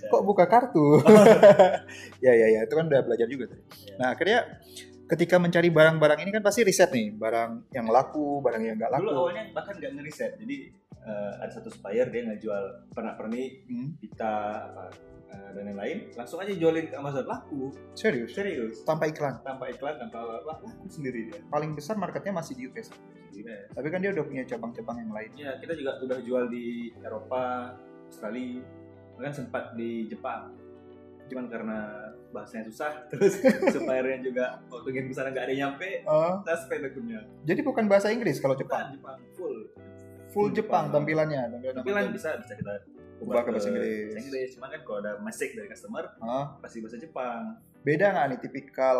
Kok 0.08 0.22
buka 0.22 0.46
kartu? 0.46 1.02
ya 2.24 2.32
ya 2.32 2.46
ya, 2.48 2.60
itu 2.62 2.72
kan 2.72 2.86
udah 2.86 3.00
belajar 3.02 3.26
juga 3.26 3.44
tadi. 3.50 3.62
Iya. 3.84 3.94
Nah, 3.98 4.08
akhirnya 4.14 4.38
ketika 5.04 5.36
mencari 5.36 5.68
barang-barang 5.68 6.18
ini 6.20 6.30
kan 6.30 6.42
pasti 6.42 6.60
riset 6.62 6.90
nih, 6.90 7.12
barang 7.12 7.70
yang 7.70 7.86
laku, 7.86 8.40
barang 8.40 8.62
yang 8.62 8.76
nggak 8.76 8.90
Dulu 8.92 9.04
laku. 9.04 9.18
awalnya 9.20 9.44
bahkan 9.52 9.74
nggak 9.76 9.92
ngeriset. 9.94 10.32
Jadi 10.36 10.56
eh, 11.04 11.32
ada 11.36 11.52
satu 11.52 11.68
supplier 11.68 12.08
dia 12.08 12.24
ngejual 12.24 12.88
pernak-pernik, 12.90 13.68
Hmm, 13.68 13.92
pita, 14.00 14.34
apa, 14.72 14.84
eh, 15.28 15.50
dan 15.52 15.62
lain-lain. 15.68 16.08
Langsung 16.16 16.40
aja 16.40 16.48
jualin 16.50 16.88
ke 16.88 16.96
Amazon. 16.96 17.28
Laku. 17.28 17.68
serius? 17.92 18.32
Serius. 18.32 18.80
Tanpa 18.82 19.04
iklan. 19.06 19.44
Tanpa 19.44 19.68
iklan, 19.68 20.00
tanpa 20.00 20.40
laku 20.40 20.72
sendiri 20.88 21.28
dia. 21.28 21.40
Paling 21.46 21.76
besar 21.76 22.00
marketnya 22.00 22.32
masih 22.32 22.56
di 22.56 22.62
US. 22.66 22.88
Iya. 23.34 23.68
Tapi 23.68 23.88
kan 23.90 24.00
dia 24.00 24.14
udah 24.14 24.24
punya 24.24 24.42
cabang-cabang 24.46 24.96
yang 25.02 25.12
lain. 25.12 25.30
Ya, 25.34 25.58
kita 25.60 25.74
juga 25.74 25.98
udah 26.00 26.18
jual 26.22 26.44
di 26.48 26.94
Eropa, 27.02 27.74
Australia, 28.08 28.62
bahkan 29.18 29.34
sempat 29.34 29.74
di 29.74 30.06
Jepang. 30.06 30.54
Cuman 31.24 31.46
karena 31.48 31.78
bahasanya 32.30 32.66
susah, 32.66 32.90
terus 33.10 33.38
suppliernya 33.70 34.18
juga 34.20 34.44
waktu 34.66 34.88
ke 34.90 35.10
sana 35.10 35.30
nggak 35.30 35.46
ada 35.46 35.54
nyampe, 35.54 35.88
Oh, 36.04 36.42
kita 36.42 36.54
spend 36.58 36.82
akunnya. 36.84 37.20
jadi 37.42 37.60
bukan 37.62 37.84
bahasa 37.86 38.10
Inggris 38.10 38.38
kalau 38.38 38.52
Jepang. 38.54 38.90
Jepang, 38.90 39.16
Jepang 39.16 39.32
full. 39.32 39.56
Full 40.30 40.48
Jepang 40.50 40.90
Jepang. 40.90 40.92
tampilannya. 40.92 41.42
Tampilan 41.54 41.74
Tapi 41.78 41.90
lah 41.90 42.02
bisa 42.10 42.30
bisa 42.36 42.52
kita 42.54 42.72
Ubah 43.22 43.40
ke 43.40 43.50
bahasa 43.50 43.70
Inggris. 43.70 44.10
bahasa 44.10 44.20
Inggris. 44.20 44.48
Cuman 44.52 44.68
kan 44.68 44.80
kalau 44.82 44.98
ada 45.00 45.12
message 45.18 45.52
dari 45.54 45.68
customer 45.68 46.04
Ah, 46.18 46.58
pasti 46.58 46.82
bahasa 46.82 46.98
Jepang. 46.98 47.42
beda 47.80 48.06
nggak 48.10 48.26
nih 48.26 48.38
tipikal 48.40 48.98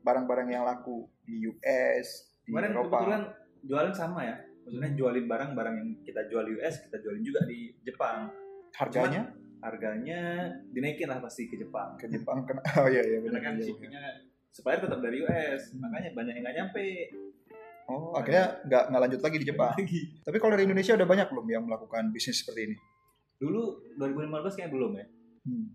barang-barang 0.00 0.48
yang 0.48 0.62
laku 0.62 1.04
di 1.22 1.44
US, 1.44 2.08
di 2.40 2.48
Kemarin 2.48 2.72
Eropa? 2.72 2.96
kebetulan 2.96 3.22
jualan 3.62 3.92
sama 3.92 4.20
ya. 4.22 4.36
Maksudnya 4.62 4.90
jualin 4.94 5.26
barang-barang 5.26 5.74
yang 5.74 5.88
kita 6.00 6.20
jual 6.26 6.42
di 6.44 6.52
US, 6.56 6.74
kita 6.80 6.96
jualin 7.00 7.20
juga 7.20 7.40
di 7.44 7.74
Jepang. 7.82 8.30
Harganya 8.70 9.34
Harganya 9.60 10.48
dinaikin 10.72 11.08
lah 11.08 11.20
pasti 11.20 11.46
ke 11.48 11.56
Jepang. 11.60 11.96
ke 12.00 12.08
Jepang 12.08 12.44
kena. 12.48 12.60
Oh 12.80 12.88
iya 12.88 13.04
iya 13.04 13.18
Karena 13.20 13.38
benar. 13.38 13.42
kan 13.44 13.52
iya, 13.54 13.60
iya. 13.60 13.66
shippingnya 13.68 14.02
supplier 14.50 14.80
tetap 14.82 14.98
dari 14.98 15.16
US, 15.22 15.62
makanya 15.78 16.10
banyak 16.10 16.34
yang 16.34 16.44
nggak 16.44 16.56
nyampe. 16.58 16.86
Oh, 17.90 18.14
akhirnya 18.14 18.62
nggak 18.66 18.84
nggak 18.90 19.02
lanjut 19.02 19.20
lagi 19.22 19.36
di 19.42 19.46
Jepang. 19.46 19.74
Lagi. 19.74 20.02
Tapi 20.22 20.36
kalau 20.38 20.52
dari 20.54 20.64
Indonesia 20.66 20.94
udah 20.94 21.08
banyak 21.10 21.26
belum 21.30 21.46
yang 21.50 21.64
melakukan 21.66 22.04
bisnis 22.14 22.42
seperti 22.42 22.60
ini? 22.70 22.76
Dulu 23.40 23.62
2015 23.98 24.56
kayaknya 24.58 24.70
belum 24.70 24.92
ya. 24.94 25.06
Hmm. 25.46 25.66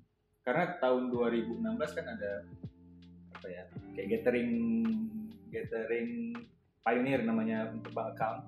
Karena 0.46 0.64
tahun 0.78 1.04
2016 1.12 1.98
kan 1.98 2.06
ada 2.08 2.32
apa 3.36 3.48
ya? 3.52 3.64
Kayak 3.98 4.08
gathering 4.20 4.52
gathering 5.52 6.10
pioneer 6.86 7.22
namanya 7.26 7.72
untuk 7.74 7.92
bank 7.92 8.16
account. 8.16 8.48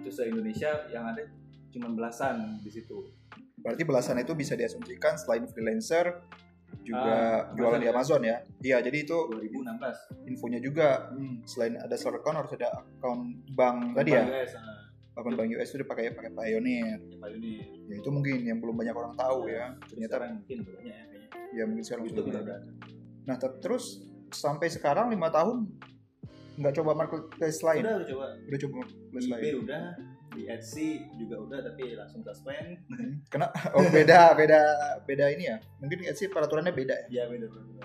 Itu 0.00 0.08
se 0.08 0.28
Indonesia 0.30 0.86
yang 0.88 1.04
ada 1.08 1.26
cuma 1.72 1.90
belasan 1.92 2.60
di 2.62 2.70
situ. 2.70 3.08
Berarti 3.62 3.82
belasan 3.82 4.18
itu 4.18 4.34
bisa 4.34 4.52
diasumsikan 4.52 5.14
selain 5.16 5.46
freelancer 5.46 6.20
juga 6.82 7.14
Ah, 7.46 7.54
jualan 7.54 7.78
di 7.78 7.86
Amazon 7.86 8.18
Amazon 8.18 8.22
ya. 8.26 8.36
Iya, 8.60 8.76
jadi 8.82 8.98
itu 9.02 9.16
2016. 9.30 9.96
infonya 10.26 10.58
juga 10.58 10.88
Hmm. 11.08 11.38
selain 11.44 11.78
ada 11.78 11.94
seller 11.94 12.18
account 12.18 12.42
harus 12.42 12.52
ada 12.52 12.68
account 12.74 13.22
bank 13.54 13.94
tadi 13.94 14.10
ya. 14.10 14.24
US, 14.24 14.52
ah, 14.56 14.80
Akun 15.12 15.36
bank 15.36 15.52
US 15.52 15.68
itu 15.70 15.84
pakai 15.84 16.10
pakai 16.10 16.32
Pioneer. 16.32 16.96
ya 16.98 17.16
pioneer. 17.20 17.68
Ya 17.86 17.94
itu 18.00 18.08
mungkin 18.08 18.42
yang 18.42 18.58
belum 18.58 18.74
banyak 18.74 18.92
orang 18.92 19.14
tahu 19.14 19.46
ya. 19.46 19.76
Ternyata 19.84 20.14
sekarang 20.16 20.32
mungkin 20.40 20.58
banyak 20.64 20.82
ya 20.82 21.04
kayaknya. 21.06 21.52
ya 21.52 21.62
mungkin 21.68 21.84
sekarang 21.84 22.04
sudah. 22.08 22.58
Nah, 23.22 23.36
ter- 23.36 23.58
terus 23.60 23.84
sampai 24.32 24.66
sekarang 24.66 25.06
lima 25.06 25.28
tahun 25.28 25.68
nggak 26.52 26.74
coba 26.74 26.92
marketplace 26.94 27.60
lain 27.62 27.80
udah 27.80 27.94
udah 27.96 28.08
coba 28.08 28.24
udah 28.42 28.58
coba 28.58 28.74
marketplace 28.80 29.28
lain 29.28 29.52
udah 29.62 29.82
di 30.32 30.48
Etsy 30.48 31.04
juga 31.20 31.36
udah 31.44 31.60
tapi 31.60 31.92
langsung 31.92 32.24
suspend 32.24 32.80
kena 33.32 33.52
oh 33.76 33.84
beda 33.92 34.32
beda 34.32 34.60
beda 35.04 35.28
ini 35.32 35.52
ya? 35.52 35.56
Mungkin 35.80 36.08
Etsy 36.08 36.32
peraturannya 36.32 36.72
beda 36.72 37.06
ya? 37.06 37.22
Ya 37.22 37.24
beda 37.28 37.46
beda 37.52 37.84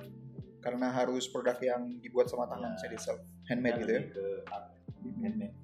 karena 0.58 0.92
harus 0.92 1.30
produk 1.32 1.56
yang 1.64 2.02
dibuat 2.04 2.28
sama 2.28 2.44
tangan 2.50 2.76
Ya. 2.76 2.90
jadi 2.90 2.98
self 3.00 3.20
handmade 3.48 3.78
gitu 3.84 3.92
ya? 3.94 4.02
Ke 4.12 4.26
art 4.52 4.66
handmade. 5.24 5.56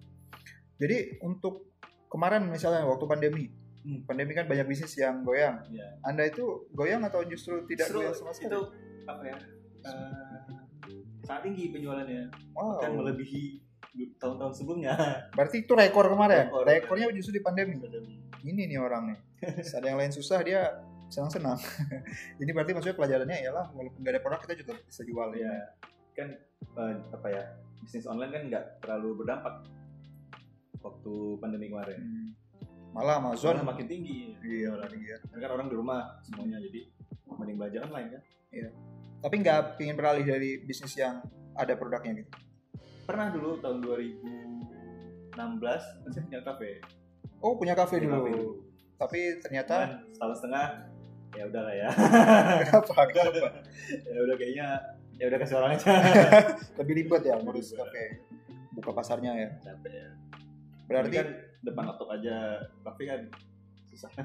Jadi 0.79 0.97
untuk 1.23 1.75
kemarin 2.07 2.47
misalnya 2.47 2.87
waktu 2.87 3.05
pandemi. 3.07 3.47
Hmm. 3.83 3.99
pandemi 4.07 4.31
kan 4.31 4.47
banyak 4.47 4.63
bisnis 4.63 4.95
yang 4.95 5.27
goyang. 5.27 5.59
Ya 5.67 5.99
anda 6.07 6.23
itu 6.23 6.71
goyang 6.71 7.03
atau 7.03 7.19
justru 7.27 7.67
tidak 7.67 7.91
Justru 7.91 7.99
goyang 7.99 8.15
sama 8.15 8.31
sekali? 8.31 8.47
itu 8.47 8.61
apa 9.03 9.23
ya 9.27 9.37
eh, 9.83 10.39
sangat 11.27 11.41
tinggi 11.47 11.63
penjualannya 11.75 12.31
wow. 12.55 12.79
kan 12.79 12.91
melebihi 12.95 13.62
tahun-tahun 13.93 14.53
sebelumnya. 14.57 14.93
Berarti 15.37 15.61
itu 15.65 15.73
rekor 15.77 16.09
kemarin 16.09 16.49
Rekor. 16.49 16.65
rekornya 16.65 17.13
justru 17.13 17.37
di 17.37 17.43
pandemi. 17.45 17.77
Ini 18.43 18.61
nih 18.65 18.79
orang 18.81 19.13
nih. 19.13 19.19
Ada 19.77 19.85
yang 19.93 19.99
lain 20.01 20.13
susah 20.13 20.41
dia 20.41 20.61
senang-senang. 21.13 21.61
Ini 22.41 22.49
berarti 22.49 22.73
maksudnya 22.73 22.97
pelajarannya 22.97 23.37
ialah 23.45 23.69
walaupun 23.77 24.01
nggak 24.01 24.17
ada 24.17 24.21
produk 24.25 24.39
kita 24.41 24.55
juga 24.65 24.73
bisa 24.81 25.01
jual 25.05 25.29
ya. 25.37 25.45
Ya 25.45 26.13
kan 26.17 26.29
eh, 26.73 26.95
apa 27.13 27.27
ya 27.29 27.43
bisnis 27.85 28.09
online 28.09 28.33
kan 28.33 28.43
nggak 28.49 28.65
terlalu 28.81 29.21
berdampak 29.21 29.55
waktu 30.81 31.13
pandemi 31.37 31.69
kemarin. 31.69 32.01
Hmm. 32.01 32.29
malah 32.93 33.17
Amazon 33.17 33.57
Soalnya 33.57 33.65
makin 33.65 33.85
tinggi. 33.85 34.37
Iya 34.41 34.73
lagi 34.73 34.97
ya. 35.01 35.17
Karena 35.29 35.41
kan 35.45 35.51
orang 35.53 35.67
di 35.69 35.75
rumah 35.77 36.17
semuanya 36.25 36.57
jadi 36.61 36.81
mending 37.29 37.57
belanja 37.61 37.79
online 37.89 38.09
kan. 38.17 38.21
Tapi 39.21 39.35
nggak 39.37 39.59
pingin 39.77 39.95
beralih 39.97 40.25
dari 40.25 40.61
bisnis 40.65 40.97
yang 40.97 41.21
ada 41.53 41.77
produknya 41.77 42.25
gitu 42.25 42.52
pernah 43.03 43.27
dulu 43.29 43.59
tahun 43.59 43.83
2016 43.83 45.35
saya 46.09 46.23
punya 46.23 46.41
kafe. 46.41 46.69
Oh 47.39 47.53
punya 47.55 47.73
kafe 47.73 47.99
Punya 47.99 48.07
dulu. 48.09 48.15
kafe. 48.17 48.31
Dulu. 48.31 48.49
tapi 48.93 49.19
ternyata 49.41 49.75
Cuman 49.83 49.99
setahun 50.15 50.35
setengah 50.39 50.65
ya 51.33 51.43
udah 51.49 51.61
lah 51.61 51.75
ya. 51.75 51.89
Kenapa 52.69 52.93
kenapa 53.09 53.47
ya 54.05 54.19
udah 54.21 54.35
kayaknya 54.37 54.67
ya 55.13 55.25
udah 55.27 55.37
kasih 55.37 55.55
orang 55.57 55.71
aja 55.75 55.85
lebih 56.79 56.93
ribet 56.97 57.21
ya 57.23 57.35
ngurus 57.37 57.73
kafe. 57.73 58.23
buka 58.71 58.89
pasarnya 58.89 59.31
ya. 59.35 59.49
Capek 59.61 59.91
ya. 59.91 60.09
Berarti 60.87 61.09
kan 61.11 61.27
depan 61.61 61.83
laptop 61.85 62.09
aja 62.11 62.35
kafe 62.83 63.03
kan 63.05 63.21
susah. 63.91 64.11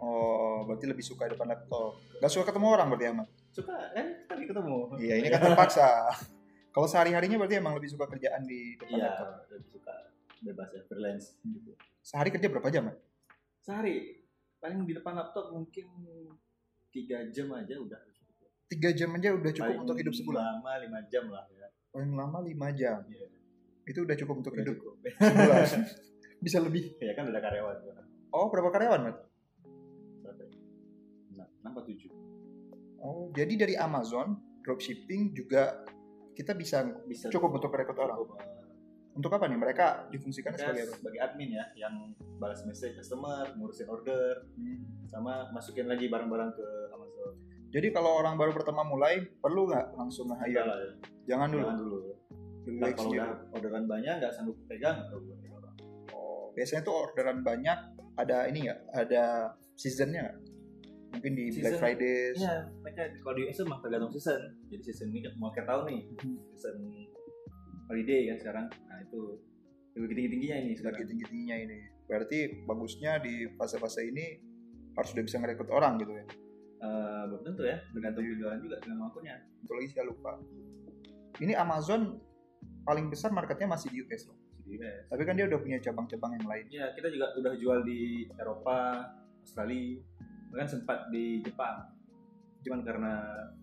Oh 0.00 0.64
berarti 0.64 0.88
lebih 0.88 1.04
suka 1.04 1.28
depan 1.28 1.44
laptop. 1.44 2.00
Gak 2.24 2.32
suka 2.32 2.48
ketemu 2.48 2.72
orang 2.72 2.88
berarti 2.88 3.12
Ahmad? 3.12 3.28
Suka 3.52 3.76
kan? 3.92 4.06
Tadi 4.24 4.48
ketemu. 4.48 4.96
Iya 4.96 5.14
ini 5.20 5.28
kan 5.28 5.44
terpaksa 5.44 6.08
kalau 6.80 6.88
sehari 6.88 7.12
harinya 7.12 7.36
berarti 7.36 7.60
emang 7.60 7.76
lebih 7.76 7.92
suka 7.92 8.08
kerjaan 8.08 8.40
di 8.42 8.72
depan 8.74 8.96
iya 8.96 9.04
laptop? 9.12 9.28
lebih 9.52 9.68
suka 9.68 9.92
bebas 10.40 10.68
ya 10.72 10.80
freelance 10.88 11.36
gitu. 11.44 11.76
Sehari 12.00 12.32
kerja 12.32 12.48
berapa 12.48 12.72
jam 12.72 12.88
Mat? 12.88 12.96
sehari. 13.60 14.16
Paling 14.56 14.88
di 14.88 14.92
depan 14.92 15.12
laptop 15.12 15.52
mungkin 15.52 15.84
tiga 16.88 17.28
jam 17.28 17.52
aja 17.52 17.76
udah 17.76 18.00
cukup. 18.08 18.48
Tiga 18.64 18.90
jam 18.92 19.12
aja 19.12 19.28
udah 19.32 19.52
cukup 19.52 19.68
Paling 19.68 19.84
untuk 19.84 19.96
hidup 20.00 20.14
sebulan? 20.16 20.40
lama 20.40 20.72
lima 20.80 21.00
jam 21.06 21.24
lah 21.28 21.44
ya. 21.50 21.68
Paling 21.92 22.12
lama 22.16 22.38
lima 22.40 22.68
jam? 22.72 23.04
Iya. 23.04 23.28
itu 23.84 24.00
udah 24.00 24.16
cukup 24.16 24.34
untuk 24.40 24.52
Udah 24.56 24.62
hidup 24.64 24.76
cukup. 24.80 24.94
sebulan? 25.20 25.68
Bisa 26.44 26.58
lebih? 26.60 26.96
Ya 26.96 27.12
kan 27.12 27.28
udah 27.28 27.40
karyawan 27.44 27.76
oh 28.32 28.46
berapa 28.48 28.72
karyawan 28.72 29.00
Mat? 29.04 29.16
berapa 30.24 30.40
ya? 30.40 30.50
Nah, 31.36 31.48
enam 31.60 31.72
atau 31.76 31.84
tujuh. 31.84 32.12
Oh 33.04 33.28
jadi 33.36 33.52
dari 33.60 33.74
Amazon 33.76 34.40
dropshipping 34.64 35.36
juga 35.36 35.84
kita 36.40 36.56
bisa 36.56 36.88
bisa 37.04 37.28
cukup 37.28 37.60
untuk 37.60 37.68
rekrut 37.76 38.00
orang. 38.00 38.16
eh, 38.40 38.64
untuk 39.12 39.28
apa 39.36 39.44
nih? 39.44 39.60
Mereka 39.60 40.08
difungsikan 40.08 40.56
kita 40.56 40.72
sebagai 40.72 40.84
apa? 40.88 40.96
sebagai 40.96 41.20
admin 41.20 41.50
ya 41.52 41.64
yang 41.76 41.94
balas 42.40 42.64
message 42.64 42.96
customer 42.96 43.44
ngurusin 43.60 43.92
order 43.92 44.48
sama 45.12 45.52
masukin 45.52 45.84
lagi 45.84 46.08
barang-barang 46.08 46.56
ke 46.56 46.66
Amazon. 46.96 47.32
Jadi 47.70 47.88
kalau 47.92 48.24
orang 48.24 48.40
baru 48.40 48.56
pertama 48.56 48.82
mulai 48.88 49.20
perlu 49.20 49.68
nggak 49.68 50.00
langsung 50.00 50.32
lah 50.32 50.40
ya. 50.48 50.64
jangan 51.28 51.52
dulu. 51.52 51.62
Jangan 51.68 51.76
dulu. 51.76 51.98
Nah, 52.70 52.92
kalau 52.92 53.10
sendiri. 53.12 53.20
udah 53.20 53.30
orderan 53.56 53.84
banyak 53.88 54.14
nggak 54.20 54.32
sanggup 54.32 54.56
pegang 54.68 54.96
orang 55.10 55.74
Oh, 56.12 56.52
biasanya 56.56 56.82
tuh 56.86 56.94
orderan 56.96 57.44
banyak 57.44 57.78
ada 58.16 58.48
ini 58.48 58.68
nggak? 58.68 58.80
Ada 58.94 59.54
seasonnya 59.76 60.20
nggak 60.28 60.36
mungkin 61.10 61.32
di 61.32 61.44
Black 61.48 61.56
Season- 61.68 61.80
Friday 61.80 62.16
Iya, 62.32 62.54
mereka 62.78 63.02
kalau 63.18 63.34
di 63.34 63.42
US 63.44 63.58
emang 63.60 63.80
tergantung 63.80 64.10
season. 64.10 64.40
Jadi 64.66 64.82
season 64.82 65.06
ini 65.08 65.20
kan 65.20 65.32
mau 65.36 65.48
akhir 65.48 65.64
tahun 65.64 65.84
nih, 65.86 66.00
Hmm. 66.16 66.38
season 66.48 66.76
holiday 67.86 68.20
kan 68.26 68.36
sekarang. 68.38 68.66
Nah 68.86 68.98
itu 69.00 69.20
lebih 69.92 70.14
tinggi 70.16 70.30
tingginya 70.30 70.56
ini 70.56 70.66
lagi 70.68 70.78
sekarang. 70.78 70.98
tinggi 71.04 71.24
tingginya 71.26 71.56
ini 71.60 71.78
berarti 72.06 72.38
bagusnya 72.64 73.12
di 73.18 73.34
fase-fase 73.52 74.00
ini 74.04 74.26
harus 74.92 75.10
udah 75.10 75.24
bisa 75.24 75.36
ngerekrut 75.36 75.68
orang 75.68 75.94
gitu 75.96 76.12
ya 76.12 76.24
Eh, 76.80 77.22
belum 77.26 77.42
tentu 77.44 77.62
ya, 77.62 77.76
tergantung 77.86 78.24
penjualan 78.24 78.56
juga 78.58 78.76
dengan 78.80 79.04
akunnya. 79.04 79.36
itu 79.58 79.68
lagi 79.68 79.88
saya 79.90 80.04
lupa 80.06 80.32
ini 81.36 81.52
Amazon 81.54 82.16
paling 82.82 83.06
besar 83.06 83.28
marketnya 83.30 83.68
masih 83.68 83.90
di 83.90 84.00
US 84.00 84.24
loh 84.24 84.38
Di 84.60 84.74
US. 84.74 85.04
tapi 85.06 85.22
kan 85.22 85.34
dia 85.34 85.44
udah 85.44 85.58
punya 85.58 85.76
cabang-cabang 85.78 86.32
yang 86.34 86.46
lain 86.46 86.64
Ya 86.70 86.88
kita 86.90 87.08
juga 87.08 87.36
udah 87.36 87.52
jual 87.54 87.78
di 87.82 88.00
Eropa, 88.32 89.06
Australia, 89.38 90.00
bahkan 90.50 90.68
sempat 90.68 91.08
di 91.08 91.40
Jepang. 91.40 91.86
Cuman 92.60 92.84
karena 92.84 93.12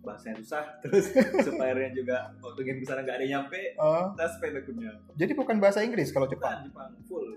bahasanya 0.02 0.36
susah, 0.38 0.64
terus 0.82 1.14
suppliernya 1.38 1.94
juga 1.94 2.34
waktu 2.40 2.62
game 2.64 2.80
ke 2.80 2.86
sana 2.86 3.02
nggak 3.02 3.14
ada 3.14 3.24
yang 3.24 3.34
nyampe, 3.44 3.62
Oh, 3.78 4.10
kita 4.12 4.26
spend 4.28 4.58
akunnya. 4.58 4.92
jadi 5.14 5.32
bukan 5.34 5.58
bahasa 5.58 5.80
Inggris 5.80 6.10
kalau 6.10 6.26
Jepang 6.26 6.66
Jepang, 6.66 6.90
Jepang 6.90 7.06
full. 7.06 7.28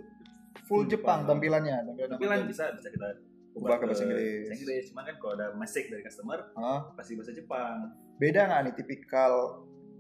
full 0.64 0.84
Jepang 0.86 1.26
tampilannya 1.26 1.84
tampilan 1.84 2.08
Tapi 2.10 2.24
lain 2.24 2.44
bisa 2.46 2.72
bisa 2.72 2.88
kita 2.88 3.12
Ubah 3.50 3.76
ke 3.76 3.84
bahasa 3.84 4.06
Inggris. 4.06 4.46
bahasa 4.46 4.54
Inggris. 4.56 4.84
Cuman 4.88 5.02
kan 5.04 5.16
kalau 5.18 5.32
ada 5.34 5.46
message 5.52 5.88
dari 5.88 6.00
customer 6.00 6.38
Ah, 6.54 6.80
pasti 6.94 7.12
bahasa 7.12 7.34
Jepang. 7.34 7.76
beda 8.16 8.40
nggak 8.42 8.60
nih 8.62 8.74
tipikal 8.74 9.32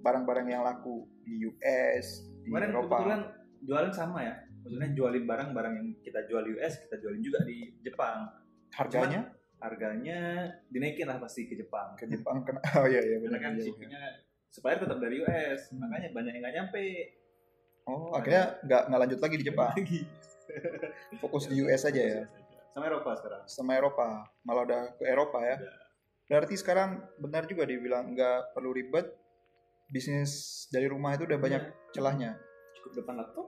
barang-barang 0.00 0.46
yang 0.48 0.62
laku 0.62 1.04
di 1.20 1.44
US 1.44 2.06
di 2.40 2.48
Kemarin 2.48 2.72
Eropa 2.72 2.94
kebetulan 2.96 3.20
jualan 3.60 3.90
sama 3.90 4.18
ya. 4.22 4.34
Maksudnya 4.60 4.88
jualin 4.90 5.24
barang-barang 5.26 5.72
yang 5.74 5.88
kita 5.98 6.24
jual 6.24 6.40
di 6.40 6.56
US, 6.56 6.72
kita 6.80 6.96
jualin 6.96 7.20
juga 7.20 7.44
di 7.44 7.68
Jepang. 7.80 8.32
harganya 8.70 9.28
Harganya 9.60 10.18
dinaikin 10.66 11.04
lah 11.04 11.16
pasti 11.16 11.44
ke 11.44 11.54
Jepang. 11.54 11.92
ke 11.94 12.04
Jepang 12.06 12.40
kena 12.42 12.60
oh 12.80 12.86
iya 12.86 12.98
iya 12.98 13.16
Karena 13.18 13.28
benar 13.28 13.38
kan 13.38 13.50
iya, 13.50 13.56
iya. 13.56 13.64
shippingnya 13.66 14.02
supplier 14.48 14.78
tetap 14.78 14.98
dari 14.98 15.16
US, 15.20 15.60
Hmm. 15.68 15.78
makanya 15.80 16.08
banyak 16.10 16.32
yang 16.32 16.42
nggak 16.42 16.56
nyampe. 16.56 16.86
oh 17.82 18.10
akhirnya 18.12 18.44
nggak 18.60 18.82
nggak 18.86 19.00
lanjut 19.00 19.20
lagi 19.20 19.36
di 19.36 19.44
Jepang 19.44 19.70
Lagi. 19.72 20.00
fokus 21.22 21.44
di 21.46 21.60
US 21.60 21.82
aja 21.84 22.02
ya 22.02 22.22
Sama 22.68 22.86
Eropa 22.86 23.10
sekarang. 23.14 23.42
sama 23.44 23.72
Eropa 23.72 24.08
malah 24.40 24.62
udah 24.64 24.82
ke 24.94 25.04
Eropa 25.04 25.38
ya 25.40 25.56
Udah. 25.56 25.74
berarti 26.26 26.54
sekarang 26.54 26.90
benar 27.16 27.44
juga 27.44 27.62
dibilang 27.64 28.10
nggak 28.10 28.52
perlu 28.52 28.70
ribet 28.70 29.10
bisnis 29.86 30.30
dari 30.68 30.86
rumah 30.86 31.12
itu 31.12 31.24
udah 31.24 31.36
banyak 31.36 31.62
Iya. 31.62 31.74
celahnya 31.92 32.30
Cukup 32.76 32.92
depan 32.96 33.14
laptop. 33.16 33.46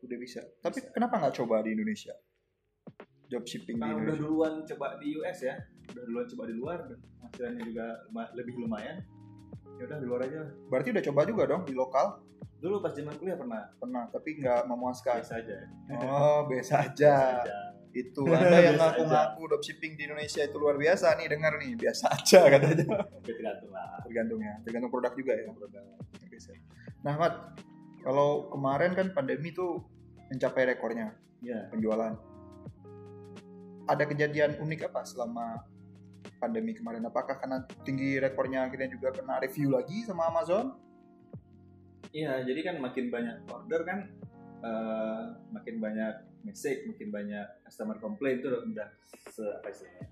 udah 0.00 0.18
bisa 0.18 0.40
tapi 0.58 0.78
Bisa. 0.78 0.88
kenapa 0.90 1.16
nggak 1.18 1.34
coba 1.34 1.60
di 1.60 1.72
Indonesia 1.72 2.12
job 3.26 3.42
shipping 3.42 3.76
di 3.76 3.80
Karena 3.80 3.94
udah 3.94 4.02
Indonesia 4.04 4.22
duluan 4.22 4.52
coba 4.64 4.86
di 4.96 5.06
US 5.14 5.38
ya, 5.40 5.54
udah 5.88 6.02
duluan 6.04 6.26
coba 6.26 6.42
di 6.44 6.54
luar, 6.54 6.78
hasilnya 7.22 7.62
juga 7.62 7.86
lebih 8.32 8.54
lumayan. 8.58 8.96
Ya 9.74 9.84
udah 9.84 9.98
di 9.98 10.06
luar 10.06 10.20
aja. 10.22 10.40
berarti 10.66 10.88
udah 10.90 11.04
coba 11.04 11.20
juga 11.24 11.42
dong 11.46 11.62
di 11.62 11.74
lokal 11.74 12.22
Dulu 12.56 12.78
pas 12.78 12.94
zaman 12.94 13.12
kuliah 13.14 13.34
pernah 13.34 13.60
pernah 13.74 14.06
tapi 14.08 14.38
nggak 14.38 14.64
memuaskan 14.64 15.18
biasa 15.18 15.34
aja. 15.36 15.56
oh 16.00 16.46
biasa 16.46 16.74
aja 16.80 17.12
Biasa 17.12 17.42
aja. 17.42 17.58
itu 17.92 18.22
anda 18.30 18.58
yang 18.62 18.78
ngaku-ngaku 18.78 19.40
dropshipping 19.44 19.92
di 19.94 20.02
Indonesia 20.04 20.40
itu 20.40 20.56
luar 20.56 20.74
biasa 20.74 21.12
nih 21.14 21.26
dengar 21.28 21.58
nih 21.58 21.74
biasa 21.76 22.04
aja 22.08 22.40
katanya 22.48 22.86
Ya 22.86 23.04
tergantung 23.26 23.68
lah. 23.68 23.98
tergantung 24.00 24.40
ya 24.40 24.54
tergantung 24.62 24.90
produk 24.90 25.12
juga 25.12 25.32
ya 25.34 25.44
Biasa. 26.24 26.50
nah 27.02 27.14
Mat 27.16 27.34
kalau 28.00 28.48
kemarin 28.48 28.90
kan 28.92 29.06
pandemi 29.10 29.50
tuh 29.50 29.82
mencapai 30.28 30.64
rekornya 30.68 31.12
Iya. 31.40 31.68
penjualan 31.68 32.14
ada 33.84 34.04
kejadian 34.08 34.56
unik 34.60 34.88
apa 34.92 35.04
selama 35.04 35.64
pandemi 36.40 36.72
kemarin 36.72 37.04
apakah 37.04 37.36
karena 37.36 37.64
tinggi 37.84 38.16
rekornya 38.20 38.68
akhirnya 38.68 38.88
juga 38.92 39.12
kena 39.12 39.40
review 39.40 39.72
lagi 39.72 40.04
sama 40.04 40.28
Amazon 40.28 40.84
Iya, 42.14 42.46
jadi 42.46 42.60
kan 42.62 42.76
makin 42.78 43.10
banyak 43.10 43.42
order 43.50 43.82
kan, 43.82 44.06
eh, 44.62 45.22
makin 45.50 45.82
banyak 45.82 46.14
message, 46.46 46.86
makin 46.86 47.10
banyak 47.10 47.42
customer 47.66 47.98
complaint 47.98 48.38
itu 48.38 48.54
udah 48.54 48.86
se 49.34 49.42
apa 49.42 49.74
istilahnya, 49.74 50.06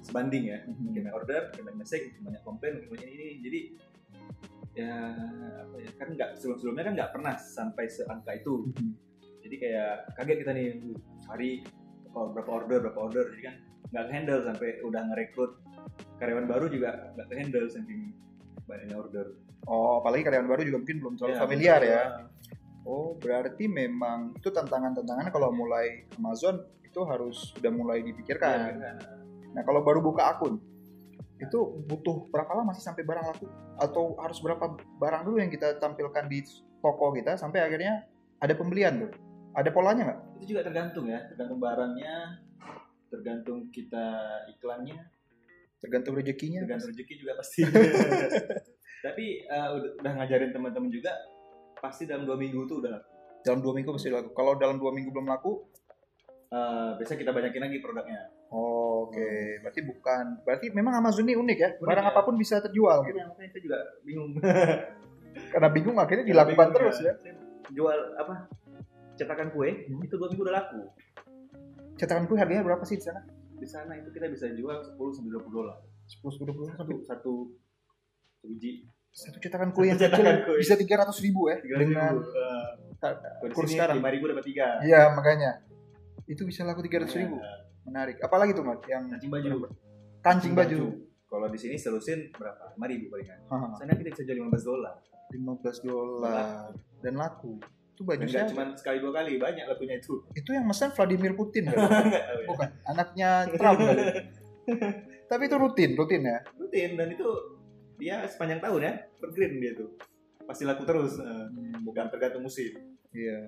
sebanding 0.00 0.44
ya. 0.48 0.58
Makin 0.64 1.00
banyak 1.04 1.12
order, 1.12 1.40
makin 1.52 1.62
banyak 1.68 1.80
message, 1.84 2.08
makin 2.08 2.24
banyak 2.32 2.42
komplain, 2.48 2.72
makin 2.80 2.90
banyak 2.96 3.08
ini. 3.12 3.28
Jadi 3.44 3.60
ya 4.72 5.12
apa 5.68 5.76
ya 5.76 5.90
kan 6.00 6.08
nggak 6.16 6.40
sebelum 6.40 6.56
sebelumnya 6.56 6.84
kan 6.88 6.94
nggak 6.96 7.12
pernah 7.12 7.34
sampai 7.36 7.84
seangka 7.84 8.32
itu. 8.32 8.72
Jadi 9.44 9.54
kayak 9.60 10.16
kaget 10.16 10.36
kita 10.40 10.52
nih 10.56 10.66
"Uh, 10.80 10.96
hari 11.28 11.60
berapa 12.12 12.50
order 12.52 12.78
berapa 12.84 13.00
order 13.00 13.24
jadi 13.36 13.42
kan 13.48 13.56
nggak 13.92 14.06
handle 14.08 14.40
sampai 14.44 14.68
udah 14.84 15.02
ngerekrut 15.12 15.52
karyawan 16.16 16.46
baru 16.48 16.66
juga 16.68 17.12
nggak 17.16 17.28
handle 17.32 17.66
saking 17.68 18.12
banyak 18.68 18.92
order 18.94 19.26
Oh, 19.62 20.02
apalagi 20.02 20.26
karyawan 20.26 20.50
baru 20.50 20.62
juga 20.66 20.78
mungkin 20.82 20.98
belum 20.98 21.14
terlalu 21.14 21.32
Iya, 21.32 21.40
familiar 21.46 21.78
betul. 21.78 21.94
ya. 21.94 22.02
Oh, 22.82 23.08
berarti 23.14 23.64
memang 23.70 24.34
itu 24.34 24.50
tantangan-tantangan 24.50 25.30
kalau 25.30 25.54
mulai 25.54 26.02
Amazon 26.18 26.66
itu 26.82 26.98
harus 27.06 27.54
sudah 27.54 27.70
mulai 27.70 28.02
dipikirkan. 28.02 28.74
benar. 28.74 28.98
Nah, 29.54 29.62
kalau 29.62 29.86
baru 29.86 30.02
buka 30.02 30.34
akun 30.34 30.58
itu 31.38 31.58
butuh 31.86 32.26
berapa 32.30 32.50
lama 32.58 32.74
sih 32.74 32.82
sampai 32.82 33.06
barang 33.06 33.22
laku? 33.22 33.46
Atau 33.78 34.18
harus 34.18 34.42
berapa 34.42 34.74
barang 34.98 35.22
dulu 35.30 35.38
yang 35.38 35.50
kita 35.54 35.78
tampilkan 35.78 36.26
di 36.26 36.42
toko 36.82 37.14
kita 37.14 37.38
sampai 37.38 37.62
akhirnya 37.62 38.02
ada 38.42 38.58
pembelian 38.58 39.06
tuh? 39.06 39.14
Ada 39.52 39.70
polanya 39.70 40.02
nggak? 40.08 40.20
itu 40.42 40.58
juga 40.58 40.66
tergantung 40.66 41.06
ya 41.06 41.22
tergantung 41.30 41.62
barangnya 41.62 42.14
tergantung 43.06 43.70
kita 43.70 44.06
iklannya 44.50 44.98
Tergantung 45.82 46.14
rezekinya. 46.14 46.62
tergantung 46.62 46.90
rezeki 46.94 47.14
juga 47.18 47.32
pasti 47.38 47.62
tapi 49.06 49.46
eh, 49.46 49.68
udah, 49.74 49.90
udah 50.02 50.12
ngajarin 50.18 50.50
teman-teman 50.54 50.90
juga 50.90 51.10
pasti 51.78 52.06
dalam 52.06 52.22
dua 52.26 52.38
minggu 52.38 52.66
tuh 52.70 52.82
udah 52.82 52.98
Dalam 53.42 53.58
dua 53.58 53.74
minggu 53.74 53.90
pasti 53.90 54.06
laku. 54.06 54.30
Kalau 54.38 54.54
dalam 54.54 54.78
dua 54.78 54.94
minggu 54.94 55.10
belum 55.10 55.26
laku, 55.26 55.66
eh, 56.54 56.90
biasa 56.94 57.18
kita 57.18 57.34
banyakin 57.34 57.66
lagi 57.66 57.82
produknya 57.82 58.30
oh, 58.54 59.10
oke. 59.10 59.58
Berarti 59.66 59.80
bukan. 59.82 60.24
Berarti 60.46 60.66
memang 60.70 61.02
Amazon 61.02 61.26
ini 61.26 61.34
unik 61.34 61.58
ya. 61.58 61.70
Unik 61.82 61.88
Barang 61.90 62.06
ya. 62.06 62.10
apa 62.14 62.20
pun 62.22 62.34
bisa 62.38 62.62
terjual 62.62 63.02
gitu. 63.02 63.18
Makanya 63.18 63.34
makanya 63.34 63.50
saya 63.50 63.62
juga 63.66 63.78
bingung 64.06 64.30
Karena 65.50 65.68
bingung 65.74 65.96
akhirnya 65.98 66.22
dilakukan 66.22 66.66
Bingung 66.70 66.76
terus 66.78 66.96
ya. 67.02 67.12
Saya 67.18 67.34
jual 67.74 67.98
apa 68.14 68.46
cetakan 69.22 69.48
kue 69.48 69.86
Hmm. 69.86 70.00
itu 70.00 70.14
dua 70.14 70.28
minggu 70.28 70.42
udah 70.42 70.56
laku 70.58 70.82
Cetakan 71.94 72.24
kue 72.24 72.36
harganya 72.36 72.62
berapa 72.62 72.82
sih 72.82 72.96
di 72.96 73.04
sana? 73.04 73.22
di 73.54 73.64
sana 73.64 73.94
itu 73.94 74.10
kita 74.10 74.26
bisa 74.26 74.50
jual 74.50 74.74
10 74.74 74.98
sampai 75.12 75.30
20 75.32 75.46
dolar 75.48 75.78
10 76.04 76.18
20 76.18 76.66
satu 76.68 76.74
satu 76.74 76.94
satu 77.06 77.32
biji 78.44 78.82
satu 79.08 79.38
cetakan 79.38 79.70
kue 79.70 79.86
yang 79.86 79.94
Satu 79.94 80.10
kecil 80.10 80.18
cetakan 80.18 80.38
kue. 80.42 80.56
bisa 80.58 80.74
300 80.74 81.14
ribu 81.22 81.40
ya 81.46 81.56
300 81.56 81.78
dengan 81.78 82.10
ribu. 82.10 82.20
Kurs 83.52 83.66
sini 83.66 83.76
sekarang. 83.76 83.96
5 83.98 84.14
ribu 84.14 84.24
dapat 84.26 84.44
tiga 84.44 84.66
Iya 84.80 85.00
makanya 85.12 85.50
itu 86.24 86.42
bisa 86.42 86.62
laku 86.62 86.80
300 86.80 87.06
ribu. 87.16 87.36
Ya, 87.36 87.54
Menarik. 87.82 88.16
Apalagi 88.18 88.50
tuh 88.52 88.62
mat 88.62 88.78
yang 88.84 89.06
kancing 89.06 89.26
baju 89.28 89.70
kancing 90.20 90.54
baju. 90.54 90.80
kalau 91.26 91.46
di 91.46 91.56
sini 91.56 91.74
selusin 91.74 92.30
berapa 92.30 92.74
5 92.74 92.82
ribu 92.84 93.04
palingan 93.08 93.38
sana 93.74 93.92
kita 93.92 94.10
bisa 94.10 94.22
jual 94.24 94.38
15 94.48 94.62
dolar 94.64 94.94
15 95.30 95.82
dolar 95.82 96.70
dan 96.98 97.14
laku. 97.14 97.58
Itu 98.02 98.08
baju 98.10 98.18
dan 98.18 98.26
nggak 98.26 98.42
siapa? 98.42 98.50
cuma 98.50 98.64
sekali 98.74 98.98
dua 98.98 99.12
kali 99.14 99.32
banyak 99.38 99.64
lakunya 99.64 99.94
itu 99.96 100.14
Itu 100.34 100.50
yang 100.50 100.66
mesen 100.66 100.90
Vladimir 100.90 101.32
Putin 101.32 101.64
kan? 101.70 101.78
Ya. 102.10 102.24
Bukan, 102.50 102.68
anaknya 102.84 103.30
Trump. 103.54 103.78
Tapi 105.30 105.42
itu 105.46 105.56
rutin, 105.56 105.90
rutin 105.94 106.22
ya. 106.22 106.38
rutin 106.58 106.90
dan 106.94 107.08
itu 107.08 107.28
dia 107.96 108.26
sepanjang 108.26 108.58
tahun 108.58 108.80
ya 108.82 108.92
per 109.16 109.30
green 109.30 109.62
dia 109.62 109.72
tuh 109.72 109.94
pasti 110.42 110.66
laku 110.66 110.82
terus 110.82 111.16
eh, 111.16 111.46
bukan 111.80 112.10
tergantung 112.10 112.42
musim 112.42 112.74
Iya. 113.12 113.46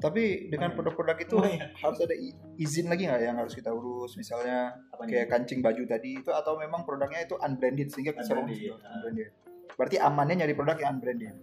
Tapi 0.00 0.48
dengan 0.48 0.72
produk-produk 0.72 1.18
itu 1.20 1.36
Lumayan. 1.36 1.76
harus 1.76 1.98
ada 2.00 2.16
izin 2.56 2.88
lagi 2.88 3.04
nggak 3.04 3.20
yang 3.20 3.36
harus 3.36 3.52
kita 3.52 3.68
urus 3.68 4.16
misalnya 4.16 4.72
apa 4.88 5.04
kayak 5.04 5.28
kancing 5.28 5.60
baju 5.60 5.84
tadi 5.84 6.24
itu 6.24 6.32
atau 6.32 6.56
memang 6.56 6.88
produknya 6.88 7.28
itu 7.28 7.36
unbranded 7.36 7.92
sehingga 7.92 8.16
bisa 8.16 8.32
Unbranded, 8.32 8.80
ah. 8.80 8.96
unbranded. 8.96 9.28
Berarti 9.76 9.96
amannya 10.00 10.34
nyari 10.40 10.54
produk 10.56 10.76
yang 10.80 10.96
unbranded. 10.96 11.34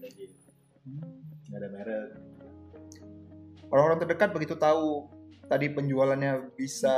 Nggak 1.58 1.64
ada 1.66 1.70
merek 1.74 2.10
Orang-orang 3.68 4.00
terdekat 4.00 4.30
begitu 4.32 4.56
tahu 4.56 5.12
tadi 5.44 5.68
penjualannya 5.68 6.56
bisa 6.56 6.96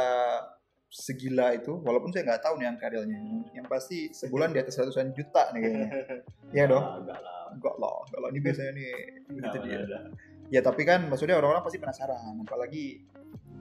segila 0.86 1.54
itu, 1.54 1.78
walaupun 1.82 2.10
saya 2.10 2.26
nggak 2.30 2.44
tahu 2.46 2.62
nih 2.62 2.68
angka 2.70 2.90
realnya. 2.90 3.18
Yang 3.54 3.66
pasti 3.66 3.98
sebulan 4.10 4.54
di 4.54 4.62
atas 4.62 4.78
ratusan 4.78 5.14
juta 5.14 5.50
nih 5.54 5.62
kayaknya. 5.62 5.90
Iya 6.54 6.66
dong. 6.66 6.82
Ah, 6.82 6.98
enggak 6.98 7.20
lah 7.22 7.38
Enggak 7.54 7.76
lah, 7.78 7.94
enggak 8.06 8.20
lah. 8.22 8.30
Ini 8.30 8.40
biasanya 8.42 8.72
nih 8.74 8.90
gitu 9.30 9.58
dia. 9.66 9.80
Ya 10.50 10.62
tapi 10.62 10.82
kan 10.82 11.06
maksudnya 11.06 11.38
orang-orang 11.38 11.62
pasti 11.62 11.78
penasaran, 11.78 12.42
apalagi 12.42 13.06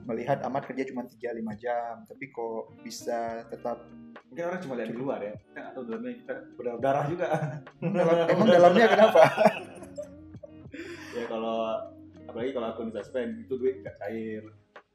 melihat 0.09 0.41
Ahmad 0.41 0.65
kerja 0.65 0.89
cuma 0.89 1.05
3-5 1.05 1.53
jam, 1.57 2.01
tapi 2.05 2.33
kok 2.33 2.73
bisa 2.81 3.45
tetap 3.45 3.77
mungkin 4.29 4.45
orang 4.45 4.61
cuma 4.61 4.73
lihat 4.77 4.89
di 4.89 4.97
luar 4.97 5.19
ya 5.21 5.33
kita 5.33 5.57
nggak 5.57 5.73
tahu 5.73 5.83
dalamnya 5.89 6.13
kita 6.17 6.33
berdarah 6.53 7.05
juga 7.09 7.27
dalam- 7.81 8.29
emang 8.29 8.47
dalamnya 8.47 8.85
kenapa? 8.89 9.21
ya 11.11 11.23
kalau 11.25 11.57
apalagi 12.23 12.49
kalau 12.51 12.67
akun 12.69 12.89
suspend 12.89 13.39
itu 13.39 13.53
duit 13.55 13.79
nggak 13.79 13.95
cair 13.97 14.43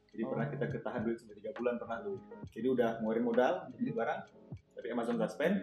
jadi 0.07 0.21
Oh. 0.23 0.31
pernah 0.31 0.47
kita 0.47 0.63
ketahan 0.69 1.01
duit 1.03 1.17
sampai 1.19 1.35
tiga 1.35 1.51
bulan 1.51 1.75
pernah 1.75 1.97
tuh 1.99 2.15
jadi 2.49 2.67
udah 2.69 2.87
ngeluarin 2.99 3.23
modal 3.23 3.53
beli 3.73 3.91
barang 3.91 4.19
tapi 4.71 4.85
Amazon 4.89 5.15
suspend 5.17 5.53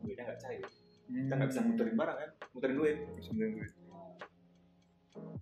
duitnya 0.00 0.22
nggak 0.26 0.40
cair 0.40 0.64
kita 1.04 1.32
nggak 1.32 1.48
bisa 1.48 1.60
muterin 1.62 1.94
barang 1.94 2.16
kan 2.16 2.28
muterin 2.50 2.74
duit 2.74 2.96
Muterin 3.14 3.50
duit. 3.54 3.70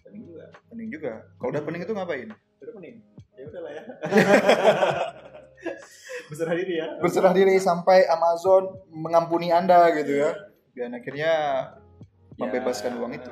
pening 0.02 0.22
juga 0.26 0.44
Pening 0.68 0.88
juga. 0.90 1.12
Kalau 1.34 1.48
udah 1.50 1.62
pening 1.62 1.80
itu 1.82 1.92
ngapain? 1.92 2.28
udah 2.60 2.72
pening 2.74 2.96
ya 3.32 3.42
udah 3.48 3.60
lah 3.60 3.70
ya 3.72 3.82
berserah 6.28 6.54
diri 6.54 6.74
ya 6.76 6.86
Berserah 6.98 7.32
diri 7.32 7.54
sampai 7.56 8.04
Amazon 8.06 8.68
mengampuni 8.88 9.48
Anda 9.48 9.88
gitu 9.94 10.12
ya. 10.18 10.30
Dan 10.72 10.92
akhirnya 10.92 11.32
membebaskan 12.34 12.96
uang 12.96 13.12
itu. 13.12 13.28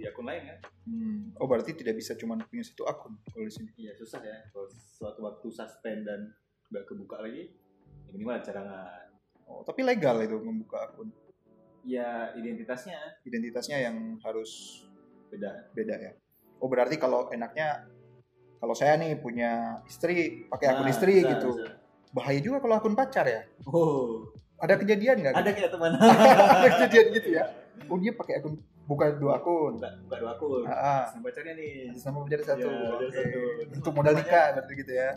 Di 0.00 0.06
akun 0.06 0.24
lain 0.24 0.42
kan 0.46 0.58
Hmm. 0.82 1.30
Oh 1.36 1.46
berarti 1.46 1.70
tidak 1.72 1.94
bisa 1.94 2.16
cuma 2.16 2.34
punya 2.36 2.64
satu 2.64 2.82
akun 2.82 3.14
kalau 3.26 3.44
di 3.44 3.52
sini. 3.52 3.70
iya 3.76 3.92
susah 3.92 4.18
ya 4.18 4.42
kalau 4.50 4.66
suatu 4.90 5.20
waktu 5.20 5.46
suspend 5.48 6.02
dan 6.02 6.32
nggak 6.66 6.82
kebuka 6.84 7.20
lagi 7.20 7.52
ya 8.02 8.10
minimal 8.10 8.34
ada 8.34 8.42
cadangan 8.42 9.06
Oh, 9.44 9.60
tapi 9.60 9.82
legal 9.82 10.18
itu 10.18 10.34
membuka 10.36 10.78
akun. 10.84 11.10
ya 11.82 12.30
identitasnya 12.32 12.98
Identitasnya 13.20 13.82
yang 13.82 13.96
harus 14.20 14.82
beda 15.26 15.70
beda 15.70 15.94
ya. 15.96 16.12
Oh 16.56 16.66
berarti 16.66 16.96
kalau 16.96 17.26
enaknya 17.28 17.86
kalau 18.56 18.72
saya 18.72 18.94
nih 18.94 19.16
punya 19.16 19.50
istri 19.84 20.44
pakai 20.46 20.66
akun 20.70 20.84
Nah, 20.84 20.92
istri 20.92 21.12
bisa, 21.18 21.30
gitu. 21.30 21.48
bisa. 21.52 21.72
Bahaya 22.10 22.38
juga 22.38 22.58
kalau 22.58 22.74
akun 22.76 22.94
pacar 22.94 23.24
ya. 23.24 23.42
oh 23.66 24.26
Ada 24.56 24.74
kejadian 24.76 25.18
nggak? 25.20 25.34
ada 25.34 25.50
kayak 25.50 25.70
teman 25.70 25.90
Ada 26.56 26.68
kejadian 26.78 27.06
gitu 27.12 27.28
ya. 27.32 27.44
Oh 27.86 27.96
dia 27.96 28.12
pakai 28.12 28.38
akun 28.38 28.54
buka 28.90 29.06
dua 29.14 29.38
akun. 29.38 29.78
buka 29.78 29.86
buka 30.02 30.16
dua 30.18 30.30
akun 30.34 30.62
Ah, 30.66 30.74
ah. 30.74 31.02
sama 31.06 31.22
pacarnya 31.24 31.54
nih 31.54 31.72
sama 31.94 32.18
menjadi 32.20 32.42
satu. 32.44 32.66
Jadi 32.66 33.06
Oke. 33.06 33.14
satu. 33.14 33.40
Untuk 33.72 33.92
modal 33.94 34.14
nikah 34.14 34.46
berarti 34.52 34.72
gitu 34.74 34.92
ya. 34.92 35.10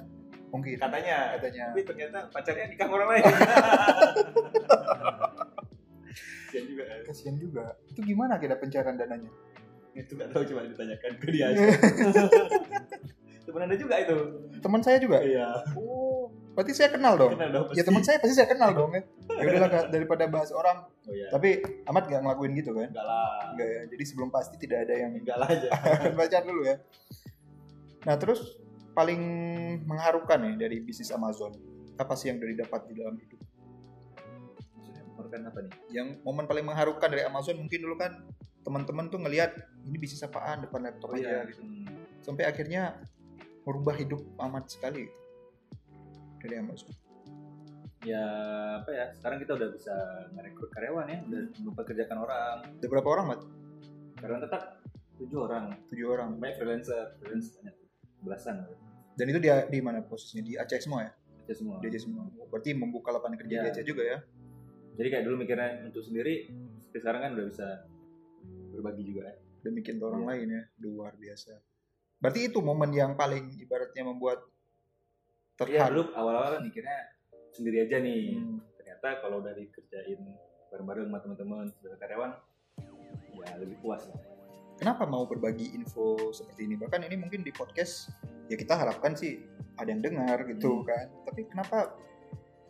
Mungkin. 0.48 0.78
katanya 0.78 1.18
Katanya. 1.34 1.64
tapi 1.68 1.82
ternyata 1.82 2.20
pacarnya 2.30 2.66
nikah 2.70 2.86
orang 2.88 3.10
lain 3.10 3.24
Kasian 6.46 6.66
juga 6.70 6.84
ya. 6.86 6.98
Kasihan 7.04 7.36
juga. 7.36 7.66
Itu 7.90 8.00
gimana 8.04 8.38
kira 8.38 8.56
pencairan 8.56 8.94
dananya? 8.94 9.32
itu 9.94 10.10
nggak 10.12 10.30
tahu 10.30 10.42
coba 10.44 10.66
ditanyakan 10.66 11.12
ke 11.18 11.28
dia 11.30 11.46
aja 11.54 11.70
temen 13.46 13.62
anda 13.62 13.78
juga 13.78 13.96
itu 14.02 14.18
Teman 14.58 14.82
saya 14.82 14.98
juga. 14.98 15.22
iya 15.22 15.54
Oh, 15.78 16.13
berarti 16.54 16.72
saya 16.78 16.90
kenal 16.94 17.18
dong. 17.18 17.34
kenal 17.34 17.50
dong 17.50 17.66
Ya 17.74 17.82
teman 17.82 18.06
saya 18.06 18.18
pasti 18.22 18.36
saya 18.38 18.50
kenal 18.50 18.72
dong 18.78 18.94
ya. 18.94 19.02
Ya 19.42 19.44
udahlah 19.50 19.90
daripada 19.90 20.24
bahas 20.30 20.54
orang. 20.54 20.86
oh 20.86 21.14
iya 21.14 21.28
Tapi 21.34 21.66
Ahmad 21.90 22.06
gak 22.06 22.22
ngelakuin 22.22 22.54
gitu 22.62 22.72
kan? 22.78 22.90
enggak 22.94 23.06
lah 23.06 23.54
Enggak 23.54 23.68
ya. 23.68 23.82
Jadi 23.90 24.04
sebelum 24.06 24.30
pasti 24.30 24.56
tidak 24.62 24.86
ada 24.86 24.94
yang 24.94 25.12
enggak 25.18 25.38
lah 25.42 25.50
aja 25.50 25.70
baca 26.20 26.38
dulu 26.46 26.62
ya. 26.66 26.78
Nah 28.06 28.16
terus 28.22 28.62
paling 28.94 29.22
mengharukan 29.90 30.38
nih 30.46 30.54
dari 30.62 30.78
bisnis 30.86 31.10
Amazon. 31.10 31.58
Apa 31.98 32.14
sih 32.14 32.30
yang 32.30 32.38
dari 32.38 32.54
dapat 32.54 32.86
di 32.90 32.94
dalam 32.98 33.18
hidup? 33.18 33.42
maksudnya 34.74 35.02
merupakan 35.14 35.42
apa 35.50 35.60
nih 35.66 35.74
Yang 35.94 36.08
momen 36.26 36.46
paling 36.46 36.66
mengharukan 36.66 37.10
dari 37.10 37.24
Amazon 37.26 37.56
mungkin 37.62 37.80
dulu 37.82 37.96
kan 37.98 38.22
teman-teman 38.64 39.12
tuh 39.12 39.20
ngelihat 39.20 39.52
ini 39.86 39.98
bisnis 40.00 40.24
apaan 40.24 40.64
depan 40.64 40.88
laptop 40.88 41.12
oh 41.12 41.18
aja 41.20 41.28
iya 41.28 41.40
gitu. 41.50 41.62
Hmm. 41.62 41.86
Sampai 42.24 42.48
akhirnya 42.48 42.96
merubah 43.68 43.96
hidup 43.96 44.24
amat 44.40 44.72
sekali 44.72 45.08
gitu. 45.08 45.23
Dari 46.44 46.56
Amazon. 46.60 46.92
ya 48.04 48.20
apa 48.84 48.92
ya 48.92 49.06
sekarang 49.16 49.40
kita 49.40 49.56
udah 49.56 49.70
bisa 49.72 49.96
merekrut 50.36 50.68
karyawan 50.70 51.08
ya 51.08 51.24
udah 51.24 51.42
mempekerjakan 51.64 52.18
orang 52.20 52.58
Ada 52.76 52.88
berapa 52.92 53.08
orang, 53.10 53.26
Mat? 53.32 53.42
karyawan 54.20 54.42
tetap 54.44 54.62
tujuh 55.16 55.40
orang 55.40 55.72
Tujuh 55.88 56.08
orang. 56.12 56.36
banyak 56.36 56.56
freelancer 56.60 57.16
freelance 57.16 57.56
banyak 57.56 57.76
belasan 58.20 58.56
Dan 59.16 59.26
itu 59.30 59.40
dia 59.40 59.64
di 59.70 59.80
mana 59.80 60.04
posisinya? 60.04 60.44
Di 60.44 60.60
Aceh 60.60 60.84
semua 60.84 61.08
ya? 61.08 61.12
aja 61.44 61.54
semua 61.56 61.80
Di 61.80 61.88
Aceh 61.88 62.04
semua. 62.04 62.28
Berarti 62.52 62.76
membuka 62.76 63.12
lapangan 63.12 63.40
kerja 63.40 63.56
Iya. 63.56 63.64
di 63.64 63.70
Aceh 63.72 63.86
juga 63.88 64.04
ya? 64.04 64.20
jadi 64.94 65.08
kayak 65.10 65.24
dulu 65.26 65.36
mikirnya 65.42 65.90
untuk 65.90 66.06
sendiri 66.06 66.54
tapi 66.86 66.98
sekarang 67.02 67.22
kan 67.26 67.32
udah 67.34 67.46
bisa 67.50 67.68
berbagi 68.70 69.02
juga 69.08 69.26
ya 69.26 69.36
ke 69.66 70.04
orang 70.04 70.22
Iya. 70.22 70.30
lain 70.30 70.48
ya? 70.52 70.64
Luar 70.84 71.16
biasa. 71.16 71.56
Berarti 72.20 72.40
itu 72.46 72.60
momen 72.60 72.92
yang 72.92 73.16
paling 73.16 73.48
ibaratnya 73.58 74.04
membuat 74.04 74.44
Iya 75.56 75.86
terharu. 75.86 75.94
dulu 75.96 76.04
awal-awal 76.14 76.50
kan 76.52 76.62
mikirnya 76.64 76.98
sendiri 77.50 77.78
aja 77.84 77.98
nih 78.00 78.34
Hmm. 78.34 78.58
ternyata 78.76 79.08
kalau 79.22 79.38
udah 79.40 79.54
dikerjain 79.54 80.20
bareng-bareng 80.68 81.06
sama 81.06 81.20
teman-teman 81.20 81.66
sebagai 81.72 81.98
karyawan 82.00 82.32
ya 83.36 83.54
lebih 83.58 83.78
puas 83.80 84.04
lah 84.08 84.20
Kenapa 84.74 85.06
mau 85.06 85.24
berbagi 85.24 85.70
info 85.72 86.34
seperti 86.34 86.66
ini? 86.66 86.76
Bahkan 86.76 87.06
ini 87.06 87.14
mungkin 87.16 87.40
di 87.40 87.54
podcast 87.54 88.10
ya 88.50 88.58
kita 88.58 88.74
harapkan 88.74 89.14
sih 89.14 89.38
ada 89.76 89.86
yang 89.86 90.02
dengar 90.02 90.42
gitu 90.44 90.82
kan. 90.82 91.14
Tapi 91.24 91.46
kenapa 91.46 91.94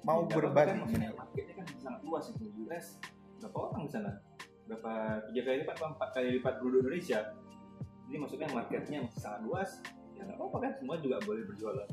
mau 0.03 0.27
Ya, 0.27 0.35
berbagi? 0.35 0.67
kan 0.67 0.77
maksudnya 0.83 1.09
marketnya 1.15 1.53
kan 1.55 1.65
sangat 1.79 2.01
luas 2.03 2.25
itu 2.27 2.43
US 2.61 2.99
berapa 3.39 3.57
orang 3.57 3.81
di 3.81 3.89
sana 3.89 4.11
berapa 4.65 4.91
tiga 5.25 5.41
kali 5.41 5.55
lipat 5.63 5.75
empat 5.79 6.09
kali 6.11 6.27
lipat 6.37 6.53
penduduk 6.59 6.79
Indonesia 6.83 7.19
jadi 8.03 8.17
maksudnya 8.19 8.47
marketnya 8.51 8.99
masih 9.01 9.19
sangat 9.21 9.41
luas 9.41 9.69
ya 10.13 10.21
nggak 10.21 10.37
apa-apa 10.37 10.57
kan 10.59 10.71
semua 10.75 10.95
juga 10.99 11.17
boleh 11.23 11.43
berjualan 11.45 11.87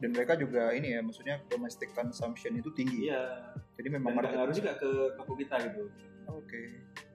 dan 0.00 0.10
mereka 0.16 0.32
juga 0.34 0.72
ini 0.72 0.96
ya 0.96 1.00
maksudnya 1.04 1.44
domestic 1.46 1.92
consumption 1.92 2.56
itu 2.56 2.72
tinggi. 2.72 3.08
Iya. 3.12 3.54
Jadi 3.76 3.88
dan 3.88 3.94
memang 4.00 4.12
market 4.16 4.36
ngaruh 4.36 4.54
juga 4.56 4.72
ke 4.80 4.90
toko 5.16 5.32
kita 5.36 5.56
gitu. 5.68 5.82
Oke. 6.32 6.62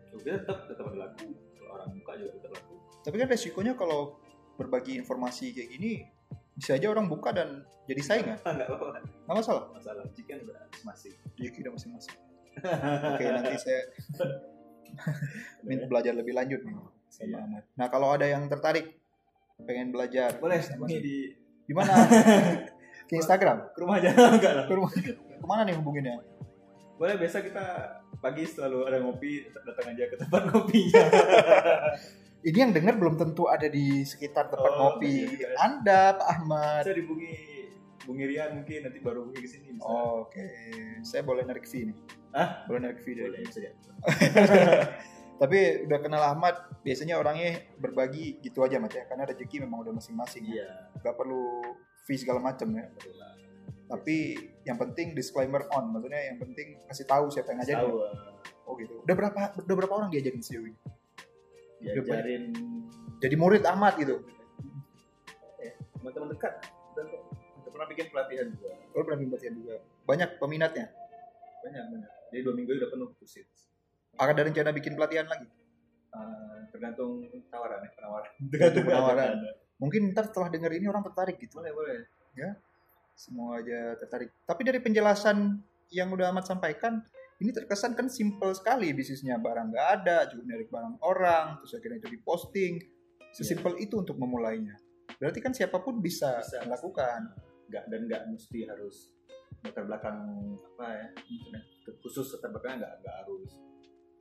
Toko 0.09 0.17
kita 0.21 0.37
tetap 0.45 0.57
tetap 0.69 0.85
ada 0.93 0.97
laku 1.09 1.33
kalau 1.57 1.71
orang 1.75 1.89
buka 1.97 2.11
juga 2.15 2.31
tetap 2.39 2.51
laku 2.55 2.75
tapi 3.05 3.21
kan 3.21 3.29
resikonya 3.29 3.77
kalau 3.77 4.17
berbagi 4.57 4.97
informasi 4.97 5.53
kayak 5.53 5.69
gini 5.77 6.09
bisa 6.57 6.73
aja 6.73 6.89
orang 6.89 7.05
buka 7.05 7.29
dan 7.29 7.61
jadi 7.85 8.01
saingan. 8.01 8.37
Nggak 8.57 8.65
apa-apa. 8.65 8.97
Nggak 9.29 9.35
masalah? 9.37 9.63
Masalah 9.69 10.03
chicken 10.17 10.41
udah 10.49 10.65
masih 10.81 11.13
jadi 11.37 11.49
kita 11.53 11.69
masing-masing. 11.69 12.17
Oke 13.13 13.23
nanti 13.29 13.53
saya 13.61 13.81
minta 15.69 15.85
belajar 15.85 16.17
lebih 16.17 16.33
lanjut 16.33 16.65
nih 16.65 16.73
sama 17.13 17.29
Iya. 17.29 17.37
Ahmad. 17.45 17.63
Nah 17.77 17.87
kalau 17.93 18.09
ada 18.09 18.25
yang 18.25 18.49
tertarik 18.49 18.97
pengen 19.61 19.93
belajar 19.93 20.35
boleh 20.41 20.59
sama 20.59 20.89
ini 20.89 20.97
di 20.99 21.17
di 21.65 21.73
mana 21.77 21.93
ke 23.05 23.13
Instagram? 23.17 23.57
Ke 23.73 23.79
rumah 23.81 23.95
aja. 24.01 24.09
Enggak 24.35 24.53
lah. 24.53 24.65
Ke 24.65 24.73
rumah 24.73 24.91
ke 24.91 25.45
mana 25.45 25.61
nih 25.65 25.75
hubunginnya? 25.77 26.21
Boleh 26.95 27.15
biasa 27.19 27.43
kita 27.43 27.65
pagi 28.23 28.43
selalu 28.47 28.87
ada 28.87 28.97
ngopi 29.03 29.45
datang 29.51 29.93
aja 29.93 30.03
ke 30.09 30.15
tempat 30.17 30.41
ngopinya. 30.49 31.03
Ini 32.45 32.57
yang 32.61 32.73
dengar 32.77 32.93
belum 33.01 33.17
tentu 33.17 33.49
ada 33.49 33.65
di 33.65 34.05
sekitar 34.05 34.53
tempat 34.53 34.71
Oh, 34.77 34.97
ngopi. 34.97 35.25
iya 35.25 35.49
ya. 35.49 35.57
Anda 35.65 36.13
Pak 36.13 36.27
Ahmad. 36.29 36.81
Saya 36.85 36.93
dibungi 37.01 37.33
Bung 38.05 38.21
Irian 38.21 38.61
mungkin 38.61 38.85
nanti 38.85 39.01
baru 39.01 39.25
bungi 39.25 39.41
ke 39.41 39.49
sini 39.49 39.81
oke. 39.81 40.45
Saya 41.01 41.25
boleh 41.25 41.41
narik 41.41 41.65
fee 41.65 41.89
nih. 41.89 41.97
Hah? 42.37 42.67
boleh 42.69 42.85
narik 42.85 43.01
fee 43.01 43.17
dari 43.17 43.33
boleh 43.33 43.73
tapi 45.35 45.83
udah 45.83 45.99
kenal 45.99 46.23
Ahmad 46.31 46.55
biasanya 46.85 47.19
orangnya 47.19 47.59
berbagi 47.75 48.39
gitu 48.39 48.61
aja 48.63 48.77
Mat 48.77 48.93
ya. 48.93 49.03
Karena 49.09 49.25
rezeki 49.25 49.65
memang 49.65 49.81
udah 49.83 49.93
masing-masing 49.97 50.45
ya. 50.47 50.63
Iya. 50.63 50.69
nggak 51.01 51.15
perlu 51.17 51.43
fee 52.05 52.21
segala 52.21 52.39
macam 52.39 52.69
ya. 52.71 52.85
Tapi 53.85 54.37
yang 54.65 54.77
penting 54.77 55.13
disclaimer 55.17 55.65
on 55.73 55.93
maksudnya 55.93 56.21
yang 56.31 56.37
penting 56.41 56.79
kasih 56.89 57.05
tahu 57.05 57.29
siapa 57.33 57.53
yang 57.53 57.59
ngajarin. 57.61 57.81
Tahu. 57.81 57.95
Oh 58.65 58.73
gitu. 58.77 59.01
Udah 59.01 59.15
berapa 59.17 59.39
udah 59.57 59.75
berapa 59.75 59.93
orang 59.93 60.09
diajarin 60.13 60.41
sejauh 60.41 60.69
ini 60.69 60.79
diajarin 61.85 62.55
jadi 63.19 63.35
murid 63.39 63.63
Ahmad 63.63 63.95
gitu. 63.97 64.21
Eh, 65.63 65.73
teman-teman 65.97 66.35
dekat. 66.35 66.53
Dan 66.93 67.05
kok. 67.09 67.21
Udah 67.63 67.71
pernah 67.71 67.87
bikin 67.89 68.05
pelatihan 68.11 68.47
juga. 68.51 68.71
Oh 68.93 69.01
pernah 69.03 69.17
bikin 69.17 69.31
pelatihan 69.31 69.55
juga. 69.55 69.75
Banyak 70.05 70.29
peminatnya? 70.37 70.85
Banyak 71.63 71.83
banyak. 71.89 72.11
Jadi 72.29 72.41
dua 72.43 72.53
minggu 72.53 72.71
udah 72.75 72.89
penuh 72.91 73.09
kursi 73.15 73.41
akan 74.15 74.31
ada 74.31 74.47
rencana 74.47 74.71
bikin 74.71 74.95
pelatihan 74.95 75.27
lagi? 75.27 75.43
Eh, 76.15 76.59
tergantung 76.71 77.19
tawaran 77.51 77.83
ya 77.83 77.91
penawaran. 77.99 78.31
Tergantung 78.47 78.83
penawaran. 78.87 79.35
Mungkin 79.79 80.11
ntar 80.15 80.31
setelah 80.31 80.47
denger 80.51 80.71
ini 80.75 80.85
orang 80.87 81.03
tertarik 81.03 81.39
gitu. 81.39 81.59
Boleh 81.59 81.73
boleh. 81.75 81.99
Semua 83.15 83.63
aja 83.63 83.95
tertarik. 83.95 84.31
Tapi 84.43 84.61
dari 84.67 84.79
penjelasan 84.83 85.59
yang 85.93 86.11
udah 86.11 86.35
Ahmad 86.35 86.43
sampaikan 86.43 86.99
ini 87.39 87.51
terkesan 87.51 87.95
kan 87.95 88.07
simple 88.11 88.51
sekali 88.55 88.91
bisnisnya. 88.91 89.39
Barang 89.39 89.71
nggak 89.71 89.87
ada 90.01 90.27
cuma 90.31 90.43
nyari 90.47 90.67
barang 90.67 90.95
orang 91.03 91.59
terus 91.63 91.79
akhirnya 91.79 91.99
itu 92.03 92.09
diposting 92.15 92.73
sesimpel 93.35 93.75
itu 93.79 93.99
untuk 93.99 94.15
memulainya. 94.19 94.75
Berarti 95.19 95.39
kan 95.39 95.55
siapa 95.55 95.79
pun 95.79 95.99
bisa, 95.99 96.39
Bisa. 96.43 96.63
melakukan. 96.67 97.31
Nggak 97.71 97.83
dan 97.91 98.01
nggak 98.07 98.21
mesti 98.31 98.59
harus 98.67 99.15
latar 99.65 99.81
belakang 99.89 100.19
apa 100.77 100.87
ya 100.93 101.07
khusus 102.05 102.37
latar 102.37 102.53
belakang 102.53 102.83
nggak 102.83 102.93
nggak 103.03 103.15
harus. 103.23 103.49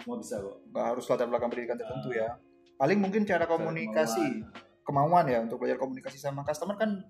Semua 0.02 0.16
bisa 0.18 0.34
kok. 0.38 0.56
Nggak 0.70 0.86
harus 0.94 1.04
latar 1.10 1.26
belakang 1.30 1.48
pendidikan 1.50 1.78
tertentu 1.78 2.10
ya. 2.14 2.30
Paling 2.74 2.98
mungkin 2.98 3.22
cara 3.22 3.46
komunikasi 3.46 4.42
Kemauan. 4.84 5.24
ya 5.26 5.40
untuk 5.40 5.58
belajar 5.58 5.80
komunikasi 5.80 6.16
sama 6.16 6.44
customer 6.44 6.76
kan 6.76 7.02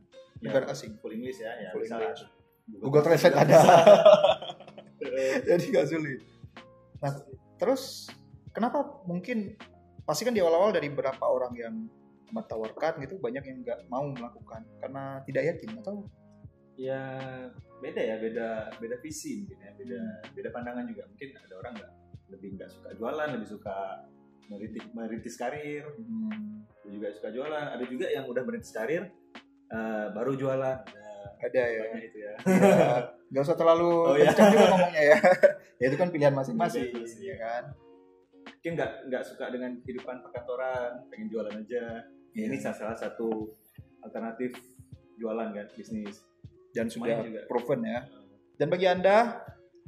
Ya, 0.42 0.50
negara 0.50 0.74
asing 0.74 0.98
full 0.98 1.14
English 1.14 1.38
ya 1.38 1.50
ya 1.56 1.70
Full 1.70 1.86
bisa 1.86 1.94
English. 1.96 2.22
lah. 2.26 2.30
Google 2.82 3.04
Translate 3.06 3.36
ada 3.38 3.58
jadi 5.48 5.64
nggak 5.70 5.86
sulit 5.88 6.20
nah 6.98 7.12
terus 7.60 8.08
kenapa 8.50 9.04
mungkin 9.04 9.54
pasti 10.04 10.24
kan 10.24 10.32
di 10.32 10.40
awal-awal 10.40 10.72
dari 10.72 10.88
beberapa 10.88 11.24
orang 11.28 11.52
yang 11.54 11.74
tawarkan 12.34 12.98
gitu 13.04 13.20
banyak 13.22 13.46
yang 13.46 13.62
nggak 13.62 13.86
mau 13.86 14.10
melakukan 14.10 14.66
karena 14.82 15.22
tidak 15.22 15.54
yakin 15.54 15.70
atau 15.78 16.02
ya 16.74 16.98
beda 17.78 18.00
ya 18.02 18.16
beda 18.18 18.48
beda 18.82 18.96
visi 18.98 19.38
mungkin 19.44 19.58
ya 19.62 19.70
beda 19.78 20.00
beda 20.34 20.48
pandangan 20.50 20.84
juga 20.90 21.06
mungkin 21.06 21.30
ada 21.38 21.54
orang 21.62 21.72
nggak 21.78 21.92
lebih 22.34 22.48
nggak 22.58 22.70
suka 22.74 22.88
jualan 22.98 23.28
lebih 23.38 23.48
suka 23.54 23.76
merintis 24.46 24.84
merintis 24.90 25.34
karir. 25.34 25.84
Hmm, 25.96 26.64
juga 26.84 27.08
suka 27.12 27.28
jualan. 27.28 27.66
Ada 27.72 27.84
juga 27.84 28.06
yang 28.08 28.24
udah 28.24 28.42
merintis 28.42 28.70
karir 28.70 29.08
eh, 29.68 30.06
baru 30.10 30.32
jualan. 30.34 30.78
Ada 30.80 31.04
ada 31.44 31.62
ya. 31.66 31.84
itu 32.00 32.18
ya. 32.18 32.32
Ya, 32.46 32.88
nggak 33.28 33.42
usah 33.42 33.54
terlalu 33.54 33.90
Oh, 33.90 34.14
iya. 34.14 34.30
kencang 34.30 34.48
juga 34.50 34.66
ngomongnya 34.70 35.02
ya. 35.04 35.18
Ya 35.74 35.90
itu 35.90 35.98
kan 35.98 36.08
pilihan 36.08 36.30
masing-masing 36.30 36.86
Masing-masing. 36.86 37.26
ya 37.26 37.36
kan? 37.36 37.62
Mungkin 38.46 38.72
nggak 38.72 38.90
nggak 39.10 39.22
suka 39.26 39.44
dengan 39.50 39.70
kehidupan 39.82 40.22
perkantoran 40.22 41.04
pengen 41.10 41.28
jualan 41.28 41.52
aja. 41.52 41.84
Iya. 42.32 42.44
ini 42.46 42.56
salah 42.56 42.74
salah 42.74 42.96
satu 42.96 43.52
alternatif 44.00 44.54
jualan 45.14 45.50
kan 45.50 45.66
bisnis. 45.74 46.22
Dan 46.72 46.88
sudah 46.88 47.20
juga. 47.20 47.42
proven 47.46 47.82
ya. 47.82 48.00
Dan 48.54 48.66
bagi 48.66 48.86
anda 48.86 49.42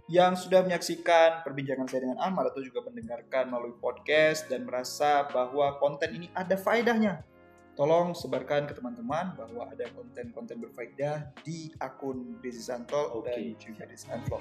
yang 0.06 0.38
sudah 0.38 0.62
menyaksikan 0.62 1.42
perbincangan 1.42 1.90
saya 1.90 2.06
dengan 2.06 2.22
Ahmad 2.22 2.54
atau 2.54 2.62
juga 2.62 2.78
mendengarkan 2.86 3.50
melalui 3.50 3.74
podcast 3.82 4.46
dan 4.46 4.62
merasa 4.62 5.26
bahwa 5.26 5.74
konten 5.82 6.14
ini 6.14 6.30
ada 6.30 6.54
faedahnya 6.54 7.26
tolong 7.76 8.16
sebarkan 8.16 8.70
ke 8.70 8.72
teman-teman 8.72 9.36
bahwa 9.36 9.68
ada 9.68 9.84
konten-konten 9.92 10.62
berfaedah 10.62 11.28
di 11.44 11.74
akun 11.76 12.40
Desi 12.40 12.64
Santol 12.64 13.20
Oke. 13.20 13.34
dan 13.34 13.52
juga 13.60 13.84
Desi 13.84 14.08
Unvlog. 14.08 14.40